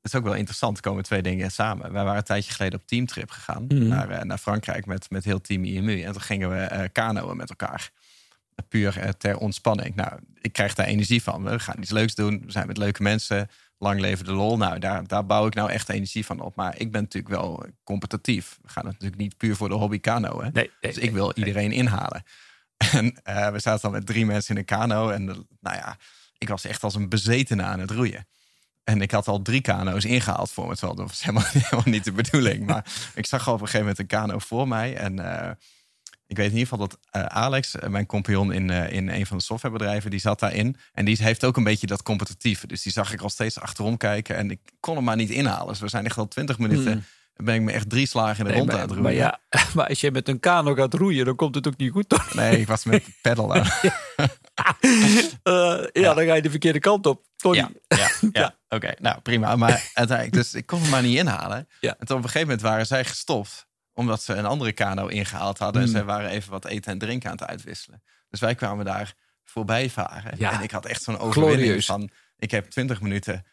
het 0.00 0.12
is 0.12 0.14
ook 0.14 0.24
wel 0.24 0.34
interessant, 0.34 0.76
er 0.76 0.82
komen 0.82 1.02
twee 1.02 1.22
dingen 1.22 1.50
samen. 1.50 1.92
Wij 1.92 2.02
waren 2.04 2.18
een 2.18 2.24
tijdje 2.24 2.52
geleden 2.52 2.80
op 2.80 2.86
teamtrip 2.86 3.30
gegaan 3.30 3.64
mhm. 3.64 3.86
naar, 3.86 4.10
eh, 4.10 4.22
naar 4.22 4.38
Frankrijk 4.38 4.86
met, 4.86 5.10
met 5.10 5.24
heel 5.24 5.40
team 5.40 5.64
IMU. 5.64 6.02
En 6.02 6.12
toen 6.12 6.20
gingen 6.20 6.50
we 6.50 6.68
uh, 6.72 6.84
kanoën 6.92 7.36
met 7.36 7.48
elkaar. 7.48 7.90
Puur 8.68 8.98
uh, 8.98 9.08
ter 9.08 9.36
ontspanning. 9.36 9.94
Nou, 9.94 10.18
ik 10.40 10.52
krijg 10.52 10.74
daar 10.74 10.86
energie 10.86 11.22
van. 11.22 11.44
We 11.44 11.58
gaan 11.58 11.80
iets 11.80 11.90
leuks 11.90 12.14
doen. 12.14 12.42
We 12.44 12.52
zijn 12.52 12.66
met 12.66 12.76
leuke 12.76 13.02
mensen. 13.02 13.48
Lang 13.78 14.00
leven 14.00 14.24
de 14.24 14.32
lol. 14.32 14.56
Nou, 14.56 14.78
daar, 14.78 15.06
daar 15.06 15.26
bouw 15.26 15.46
ik 15.46 15.54
nou 15.54 15.70
echt 15.70 15.88
energie 15.88 16.24
van 16.26 16.40
op. 16.40 16.56
Maar 16.56 16.78
ik 16.78 16.92
ben 16.92 17.02
natuurlijk 17.02 17.34
wel 17.34 17.66
competitief. 17.84 18.58
We 18.62 18.68
gaan 18.68 18.84
het 18.84 18.92
natuurlijk 18.92 19.20
niet 19.20 19.36
puur 19.36 19.56
voor 19.56 19.68
de 19.68 19.74
hobby 19.74 20.00
kanoën. 20.00 20.50
Nee, 20.52 20.70
dus 20.80 20.96
ik 20.96 21.12
wil 21.12 21.32
iedereen 21.34 21.72
inhalen. 21.72 22.22
En 22.92 23.52
we 23.52 23.58
zaten 23.58 23.82
dan 23.82 23.90
met 23.90 24.06
drie 24.06 24.26
mensen 24.26 24.54
in 24.54 24.60
een 24.60 24.66
kano. 24.66 25.10
En 25.10 25.24
nou 25.60 25.76
ja, 25.76 25.96
ik 26.38 26.48
was 26.48 26.64
echt 26.64 26.82
als 26.82 26.94
een 26.94 27.08
bezetene 27.08 27.62
aan 27.62 27.80
het 27.80 27.90
roeien. 27.90 28.26
En 28.84 29.02
ik 29.02 29.10
had 29.10 29.28
al 29.28 29.42
drie 29.42 29.60
kano's 29.60 30.04
ingehaald 30.04 30.50
voor 30.50 30.68
me. 30.68 30.72
Terwijl 30.74 30.96
dat 30.96 31.08
was 31.08 31.20
helemaal, 31.22 31.48
helemaal 31.52 31.92
niet 31.92 32.04
de 32.04 32.12
bedoeling. 32.12 32.66
Maar 32.66 32.84
ik 33.14 33.26
zag 33.26 33.48
op 33.48 33.52
een 33.52 33.58
gegeven 33.58 33.80
moment 33.80 33.98
een 33.98 34.06
kano 34.06 34.38
voor 34.38 34.68
mij. 34.68 34.96
En 34.96 35.18
uh, 35.20 35.50
ik 36.28 36.36
weet 36.36 36.50
in 36.50 36.56
ieder 36.58 36.68
geval 36.68 36.88
dat 36.88 36.98
uh, 37.16 37.22
Alex, 37.22 37.74
eh, 37.74 37.88
mijn 37.88 38.06
compagnon 38.06 38.52
in, 38.52 38.70
in 38.70 39.08
een 39.08 39.26
van 39.26 39.36
de 39.36 39.42
softwarebedrijven, 39.42 40.10
die 40.10 40.20
zat 40.20 40.40
daarin. 40.40 40.76
En 40.92 41.04
die 41.04 41.16
heeft 41.20 41.44
ook 41.44 41.56
een 41.56 41.64
beetje 41.64 41.86
dat 41.86 42.02
competitieve. 42.02 42.66
Dus 42.66 42.82
die 42.82 42.92
zag 42.92 43.12
ik 43.12 43.20
al 43.20 43.30
steeds 43.30 43.60
achterom 43.60 43.96
kijken. 43.96 44.36
En 44.36 44.50
ik 44.50 44.60
kon 44.80 44.94
hem 44.96 45.04
maar 45.04 45.16
niet 45.16 45.30
inhalen. 45.30 45.68
Dus 45.68 45.80
we 45.80 45.88
zijn 45.88 46.04
echt 46.04 46.18
al 46.18 46.28
twintig 46.28 46.58
minuten. 46.58 46.92
Hmm. 46.92 47.44
ben 47.44 47.54
ik 47.54 47.60
me 47.60 47.72
echt 47.72 47.90
drie 47.90 48.06
slagen 48.06 48.46
in 48.46 48.52
de 48.52 48.58
rond 48.58 48.72
aan 48.72 48.80
het 48.80 48.90
roeien. 48.90 49.02
Maar, 49.02 49.12
ja, 49.12 49.40
maar 49.74 49.88
als 49.88 50.00
je 50.00 50.10
met 50.10 50.28
een 50.28 50.40
kano 50.40 50.74
gaat 50.74 50.94
roeien, 50.94 51.24
dan 51.24 51.36
komt 51.36 51.54
het 51.54 51.66
ook 51.66 51.76
niet 51.76 51.92
goed. 51.92 52.08
Toch? 52.08 52.34
Nee, 52.34 52.60
ik 52.60 52.66
was 52.66 52.84
met 52.84 53.04
pedal 53.22 53.54
aan. 53.54 53.66
uh, 55.44 55.84
ja, 55.92 56.14
dan 56.14 56.24
ga 56.24 56.34
je 56.34 56.42
de 56.42 56.50
verkeerde 56.50 56.78
kant 56.78 57.06
op. 57.06 57.26
Ja, 57.36 57.70
ja, 57.88 58.10
ja. 58.32 58.54
oké. 58.68 58.94
Nou, 58.98 59.20
prima. 59.20 59.56
Maar 59.56 59.90
uiteindelijk, 59.94 60.36
dus 60.36 60.54
ik 60.54 60.66
kon 60.66 60.80
hem 60.80 60.90
maar 60.90 61.02
niet 61.02 61.18
inhalen. 61.18 61.68
Ja. 61.80 61.96
En 61.98 62.06
toen 62.06 62.16
op 62.16 62.22
een 62.22 62.30
gegeven 62.30 62.48
moment 62.48 62.60
waren 62.60 62.86
zij 62.86 63.04
gestopt. 63.04 63.67
Omdat 63.98 64.22
ze 64.22 64.34
een 64.34 64.46
andere 64.46 64.72
kano 64.72 65.06
ingehaald 65.06 65.58
hadden. 65.58 65.82
En 65.82 65.88
hmm. 65.88 65.96
zij 65.96 66.06
waren 66.06 66.30
even 66.30 66.50
wat 66.50 66.64
eten 66.64 66.92
en 66.92 66.98
drinken 66.98 67.30
aan 67.30 67.36
het 67.36 67.46
uitwisselen. 67.46 68.02
Dus 68.28 68.40
wij 68.40 68.54
kwamen 68.54 68.84
daar 68.84 69.14
voorbij 69.44 69.90
varen. 69.90 70.34
Ja. 70.36 70.52
En 70.52 70.62
ik 70.62 70.70
had 70.70 70.86
echt 70.86 71.02
zo'n 71.02 71.18
overwinning 71.18 71.84
van... 71.84 72.10
Ik 72.36 72.50
heb 72.50 72.70
twintig 72.70 73.00
minuten 73.00 73.44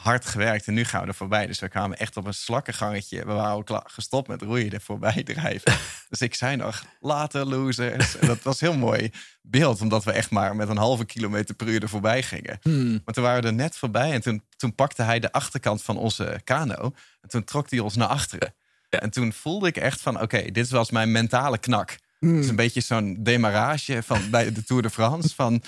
hard 0.00 0.26
gewerkt 0.26 0.66
en 0.66 0.74
nu 0.74 0.84
gaan 0.84 1.02
we 1.02 1.06
er 1.06 1.14
voorbij. 1.14 1.46
Dus 1.46 1.58
we 1.58 1.68
kwamen 1.68 1.98
echt 1.98 2.16
op 2.16 2.26
een 2.26 2.34
slakkengangetje. 2.34 3.26
We 3.26 3.32
waren 3.32 3.56
ook 3.56 3.82
gestopt 3.84 4.28
met 4.28 4.42
roeien 4.42 4.72
er 4.72 4.80
voorbij 4.80 5.22
drijven. 5.32 5.72
dus 6.08 6.20
ik 6.20 6.34
zei 6.34 6.56
nog, 6.56 6.84
later 7.00 7.46
losers. 7.46 8.16
En 8.16 8.26
dat 8.26 8.42
was 8.42 8.60
heel 8.60 8.76
mooi 8.76 9.10
beeld, 9.42 9.80
omdat 9.80 10.04
we 10.04 10.12
echt 10.12 10.30
maar 10.30 10.56
met 10.56 10.68
een 10.68 10.76
halve 10.76 11.04
kilometer 11.04 11.54
per 11.54 11.68
uur 11.68 11.82
er 11.82 11.88
voorbij 11.88 12.22
gingen. 12.22 12.58
Hmm. 12.62 13.00
Maar 13.04 13.14
toen 13.14 13.24
waren 13.24 13.42
we 13.42 13.48
er 13.48 13.54
net 13.54 13.76
voorbij 13.76 14.12
en 14.12 14.20
toen, 14.20 14.42
toen 14.56 14.74
pakte 14.74 15.02
hij 15.02 15.18
de 15.18 15.32
achterkant 15.32 15.82
van 15.82 15.96
onze 15.96 16.40
kano. 16.44 16.92
En 17.20 17.28
toen 17.28 17.44
trok 17.44 17.70
hij 17.70 17.78
ons 17.78 17.96
naar 17.96 18.08
achteren. 18.08 18.54
En 18.90 19.10
toen 19.10 19.32
voelde 19.32 19.66
ik 19.66 19.76
echt 19.76 20.00
van, 20.00 20.20
oké, 20.20 20.50
dit 20.50 20.68
was 20.68 20.90
mijn 20.90 21.12
mentale 21.12 21.58
knak. 21.58 21.98
Het 22.20 22.30
is 22.30 22.48
een 22.48 22.56
beetje 22.56 22.80
zo'n 22.80 23.16
demarage 23.18 24.02
van 24.02 24.30
bij 24.30 24.52
de 24.52 24.64
Tour 24.64 24.82
de 24.82 24.90
France. 24.90 25.34
Van 25.34 25.62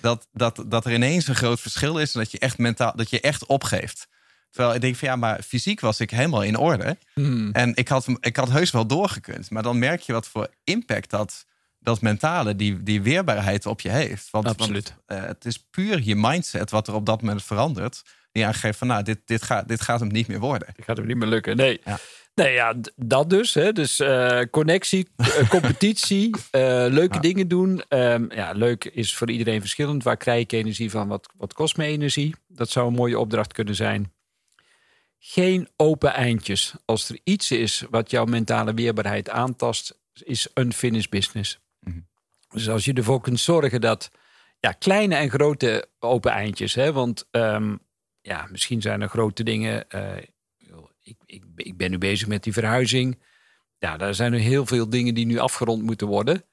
dat, 0.00 0.28
dat, 0.32 0.64
dat 0.66 0.84
er 0.84 0.92
ineens 0.92 1.28
een 1.28 1.34
groot 1.34 1.60
verschil 1.60 1.98
is 1.98 2.14
en 2.14 2.20
dat 2.20 2.30
je 2.30 2.38
echt 2.38 2.58
mentaal, 2.58 2.92
dat 2.96 3.10
je 3.10 3.20
echt 3.20 3.46
opgeeft. 3.46 4.08
Terwijl 4.50 4.74
ik 4.74 4.80
denk 4.80 4.96
van 4.96 5.08
ja, 5.08 5.16
maar 5.16 5.42
fysiek 5.42 5.80
was 5.80 6.00
ik 6.00 6.10
helemaal 6.10 6.42
in 6.42 6.56
orde. 6.56 6.96
Hmm. 7.14 7.52
En 7.52 7.72
ik 7.74 7.88
had, 7.88 8.06
ik 8.20 8.36
had 8.36 8.50
heus 8.50 8.70
wel 8.70 8.86
doorgekund. 8.86 9.50
Maar 9.50 9.62
dan 9.62 9.78
merk 9.78 10.00
je 10.00 10.12
wat 10.12 10.28
voor 10.28 10.48
impact 10.64 11.10
dat, 11.10 11.46
dat 11.78 12.00
mentale, 12.00 12.56
die, 12.56 12.82
die 12.82 13.02
weerbaarheid 13.02 13.66
op 13.66 13.80
je 13.80 13.90
heeft. 13.90 14.30
Want, 14.30 14.46
Absoluut. 14.46 14.94
Want, 15.06 15.20
uh, 15.20 15.28
het 15.28 15.44
is 15.44 15.58
puur 15.70 16.02
je 16.02 16.16
mindset 16.16 16.70
wat 16.70 16.88
er 16.88 16.94
op 16.94 17.06
dat 17.06 17.20
moment 17.22 17.42
verandert. 17.42 18.02
Die 18.32 18.46
aangeeft 18.46 18.78
van 18.78 18.86
nou, 18.86 19.02
dit, 19.02 19.18
dit, 19.24 19.42
gaat, 19.42 19.68
dit 19.68 19.80
gaat 19.80 20.00
hem 20.00 20.08
niet 20.08 20.28
meer 20.28 20.40
worden. 20.40 20.68
Dit 20.76 20.84
gaat 20.84 20.96
hem 20.96 21.06
niet 21.06 21.16
meer 21.16 21.28
lukken. 21.28 21.56
Nee. 21.56 21.80
Ja. 21.84 21.98
Nee, 22.38 22.52
ja, 22.52 22.74
dat 22.96 23.30
dus. 23.30 23.54
Hè. 23.54 23.72
Dus 23.72 24.00
uh, 24.00 24.40
connectie, 24.50 25.08
uh, 25.16 25.48
competitie, 25.48 26.30
uh, 26.36 26.40
leuke 26.98 27.14
ja. 27.14 27.20
dingen 27.20 27.48
doen. 27.48 27.82
Um, 27.88 28.32
ja, 28.32 28.52
leuk 28.52 28.84
is 28.84 29.16
voor 29.16 29.30
iedereen 29.30 29.60
verschillend. 29.60 30.02
Waar 30.02 30.16
krijg 30.16 30.42
ik 30.42 30.52
energie 30.52 30.90
van? 30.90 31.08
Wat, 31.08 31.28
wat 31.36 31.52
kost 31.52 31.76
me 31.76 31.84
energie? 31.84 32.34
Dat 32.48 32.70
zou 32.70 32.86
een 32.86 32.94
mooie 32.94 33.18
opdracht 33.18 33.52
kunnen 33.52 33.74
zijn. 33.74 34.12
Geen 35.18 35.68
open 35.76 36.12
eindjes. 36.12 36.74
Als 36.84 37.08
er 37.08 37.18
iets 37.24 37.50
is 37.50 37.84
wat 37.90 38.10
jouw 38.10 38.24
mentale 38.24 38.74
weerbaarheid 38.74 39.30
aantast, 39.30 39.98
is 40.22 40.48
unfinished 40.54 41.10
business. 41.10 41.58
Mm 41.80 41.92
-hmm. 41.92 42.06
Dus 42.48 42.68
als 42.68 42.84
je 42.84 42.92
ervoor 42.92 43.20
kunt 43.20 43.40
zorgen 43.40 43.80
dat 43.80 44.10
ja, 44.60 44.72
kleine 44.72 45.14
en 45.14 45.30
grote 45.30 45.88
open 45.98 46.32
eindjes. 46.32 46.74
Hè, 46.74 46.92
want 46.92 47.28
um, 47.30 47.78
ja, 48.20 48.46
misschien 48.50 48.82
zijn 48.82 49.00
er 49.00 49.08
grote 49.08 49.42
dingen 49.42 49.86
ik, 51.08 51.16
ik, 51.24 51.42
ik 51.56 51.76
ben 51.76 51.90
nu 51.90 51.98
bezig 51.98 52.28
met 52.28 52.42
die 52.42 52.52
verhuizing. 52.52 53.18
Ja, 53.78 53.96
daar 53.96 54.14
zijn 54.14 54.32
er 54.32 54.38
heel 54.38 54.66
veel 54.66 54.90
dingen 54.90 55.14
die 55.14 55.26
nu 55.26 55.38
afgerond 55.38 55.82
moeten 55.82 56.06
worden. 56.06 56.44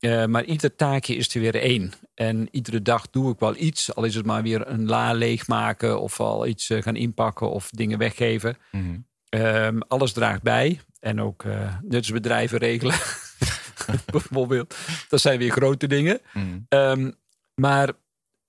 Uh, 0.00 0.24
maar 0.24 0.44
ieder 0.44 0.76
taakje 0.76 1.14
is 1.14 1.34
er 1.34 1.40
weer 1.40 1.54
één. 1.54 1.92
En 2.14 2.48
iedere 2.50 2.82
dag 2.82 3.10
doe 3.10 3.32
ik 3.32 3.38
wel 3.38 3.56
iets. 3.56 3.94
Al 3.94 4.04
is 4.04 4.14
het 4.14 4.26
maar 4.26 4.42
weer 4.42 4.68
een 4.68 4.86
la 4.86 5.12
leegmaken. 5.12 6.00
Of 6.00 6.20
al 6.20 6.46
iets 6.46 6.70
uh, 6.70 6.82
gaan 6.82 6.96
inpakken 6.96 7.50
of 7.50 7.70
dingen 7.70 7.98
weggeven. 7.98 8.56
Mm 8.70 8.82
-hmm. 8.82 9.40
um, 9.40 9.82
alles 9.82 10.12
draagt 10.12 10.42
bij. 10.42 10.80
En 11.00 11.20
ook 11.20 11.44
uh, 11.44 11.76
nutsbedrijven 11.82 12.58
regelen. 12.58 12.94
Bijvoorbeeld. 14.12 14.76
Dat 15.08 15.20
zijn 15.20 15.38
weer 15.38 15.50
grote 15.50 15.86
dingen. 15.86 16.20
Mm 16.32 16.66
-hmm. 16.68 16.78
um, 16.78 17.14
maar 17.54 17.92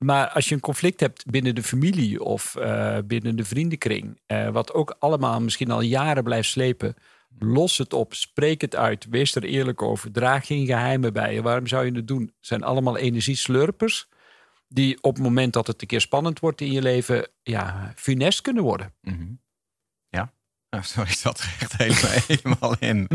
maar 0.03 0.29
als 0.29 0.49
je 0.49 0.55
een 0.55 0.61
conflict 0.61 0.99
hebt 0.99 1.25
binnen 1.25 1.55
de 1.55 1.63
familie 1.63 2.23
of 2.23 2.55
uh, 2.59 2.97
binnen 3.05 3.35
de 3.35 3.45
vriendenkring, 3.45 4.19
uh, 4.27 4.49
wat 4.49 4.73
ook 4.73 4.95
allemaal 4.99 5.41
misschien 5.41 5.71
al 5.71 5.81
jaren 5.81 6.23
blijft 6.23 6.49
slepen, 6.49 6.95
los 7.39 7.77
het 7.77 7.93
op, 7.93 8.13
spreek 8.13 8.61
het 8.61 8.75
uit, 8.75 9.05
wees 9.09 9.35
er 9.35 9.43
eerlijk 9.43 9.81
over, 9.81 10.11
draag 10.11 10.45
geen 10.45 10.65
geheimen 10.65 11.13
bij 11.13 11.33
je. 11.33 11.41
Waarom 11.41 11.67
zou 11.67 11.85
je 11.85 11.91
het 11.91 12.07
doen? 12.07 12.21
Het 12.21 12.31
zijn 12.39 12.63
allemaal 12.63 12.97
energieslurpers 12.97 14.07
die 14.67 14.97
op 15.01 15.13
het 15.13 15.23
moment 15.23 15.53
dat 15.53 15.67
het 15.67 15.81
een 15.81 15.87
keer 15.87 16.01
spannend 16.01 16.39
wordt 16.39 16.61
in 16.61 16.71
je 16.71 16.81
leven, 16.81 17.27
ja, 17.43 17.93
funest 17.95 18.41
kunnen 18.41 18.63
worden. 18.63 18.93
Mm. 19.01 19.41
Oh, 20.77 20.81
sorry, 20.81 21.09
ik 21.09 21.15
zat 21.15 21.39
er 21.39 21.55
echt 21.59 21.77
helemaal, 21.77 22.11
helemaal 22.27 22.75
in. 22.79 23.07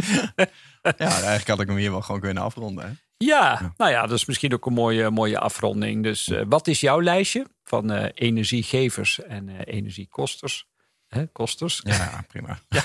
ja, 0.82 0.96
eigenlijk 0.98 1.48
had 1.48 1.60
ik 1.60 1.66
hem 1.66 1.76
hier 1.76 1.90
wel 1.90 2.02
gewoon 2.02 2.20
kunnen 2.20 2.42
afronden. 2.42 2.84
Hè? 2.84 2.90
Ja, 3.16 3.58
ja, 3.60 3.74
nou 3.76 3.90
ja, 3.90 4.06
dat 4.06 4.18
is 4.18 4.24
misschien 4.24 4.52
ook 4.52 4.66
een 4.66 4.72
mooie, 4.72 5.10
mooie 5.10 5.38
afronding. 5.38 6.02
Dus 6.02 6.28
uh, 6.28 6.42
wat 6.48 6.66
is 6.66 6.80
jouw 6.80 7.02
lijstje 7.02 7.46
van 7.64 7.92
uh, 7.92 8.06
energiegevers 8.14 9.22
en 9.22 9.48
uh, 9.48 9.54
energiekosters? 9.64 10.66
Hè, 11.08 11.26
kosters? 11.26 11.80
Ja, 11.84 12.24
prima. 12.28 12.58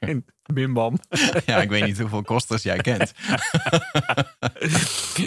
ja, 0.00 0.20
bimbam. 0.52 0.98
ja, 1.46 1.62
ik 1.62 1.68
weet 1.68 1.84
niet 1.84 1.98
hoeveel 1.98 2.22
kosters 2.22 2.62
jij 2.62 2.76
kent. 2.76 3.12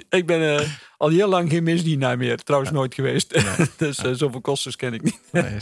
ik 0.10 0.26
ben 0.26 0.68
al 0.98 1.10
heel 1.10 1.28
lang 1.28 1.50
geen 1.50 1.64
misdienaar 1.64 2.18
meer. 2.18 2.38
Trouwens 2.38 2.72
nooit 2.72 2.94
geweest. 2.94 3.44
Dus 3.78 3.96
zoveel 3.96 4.42
kosters 4.42 4.76
ken 4.76 4.94
ik 4.94 5.02
niet. 5.02 5.20
nee, 5.32 5.58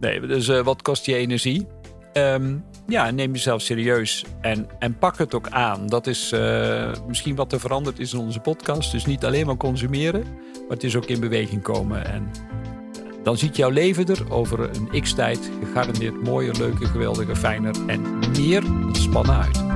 nee, 0.00 0.20
dus 0.20 0.46
wat 0.46 0.82
kost 0.82 1.06
je 1.06 1.14
energie? 1.14 1.66
Um, 2.14 2.64
ja, 2.86 3.10
neem 3.10 3.32
jezelf 3.32 3.62
serieus 3.62 4.24
en, 4.40 4.68
en 4.78 4.98
pak 4.98 5.18
het 5.18 5.34
ook 5.34 5.48
aan. 5.48 5.86
Dat 5.86 6.06
is 6.06 6.32
uh, 6.32 6.90
misschien 7.06 7.34
wat 7.34 7.52
er 7.52 7.60
veranderd 7.60 7.98
is 7.98 8.12
in 8.12 8.18
onze 8.18 8.40
podcast. 8.40 8.92
Dus 8.92 9.04
niet 9.04 9.24
alleen 9.24 9.46
maar 9.46 9.56
consumeren, 9.56 10.22
maar 10.52 10.76
het 10.76 10.84
is 10.84 10.96
ook 10.96 11.06
in 11.06 11.20
beweging 11.20 11.62
komen. 11.62 12.06
En 12.06 12.30
dan 13.22 13.38
ziet 13.38 13.56
jouw 13.56 13.70
leven 13.70 14.06
er 14.06 14.32
over 14.32 14.70
een 14.76 15.02
x-tijd 15.02 15.50
gegarandeerd 15.64 16.22
mooier, 16.22 16.56
leuker, 16.56 16.86
geweldiger, 16.86 17.36
fijner 17.36 17.74
en 17.86 18.18
meer 18.30 18.64
ontspannen 18.64 19.36
uit. 19.36 19.66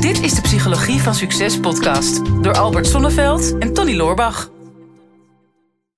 Dit 0.00 0.22
is 0.22 0.34
de 0.34 0.40
Psychologie 0.40 1.00
van 1.00 1.14
Succes 1.14 1.60
podcast 1.60 2.42
door 2.42 2.54
Albert 2.54 2.86
Sonneveld 2.86 3.58
en 3.58 3.72
Tony 3.72 3.96
Loorbach. 3.96 4.50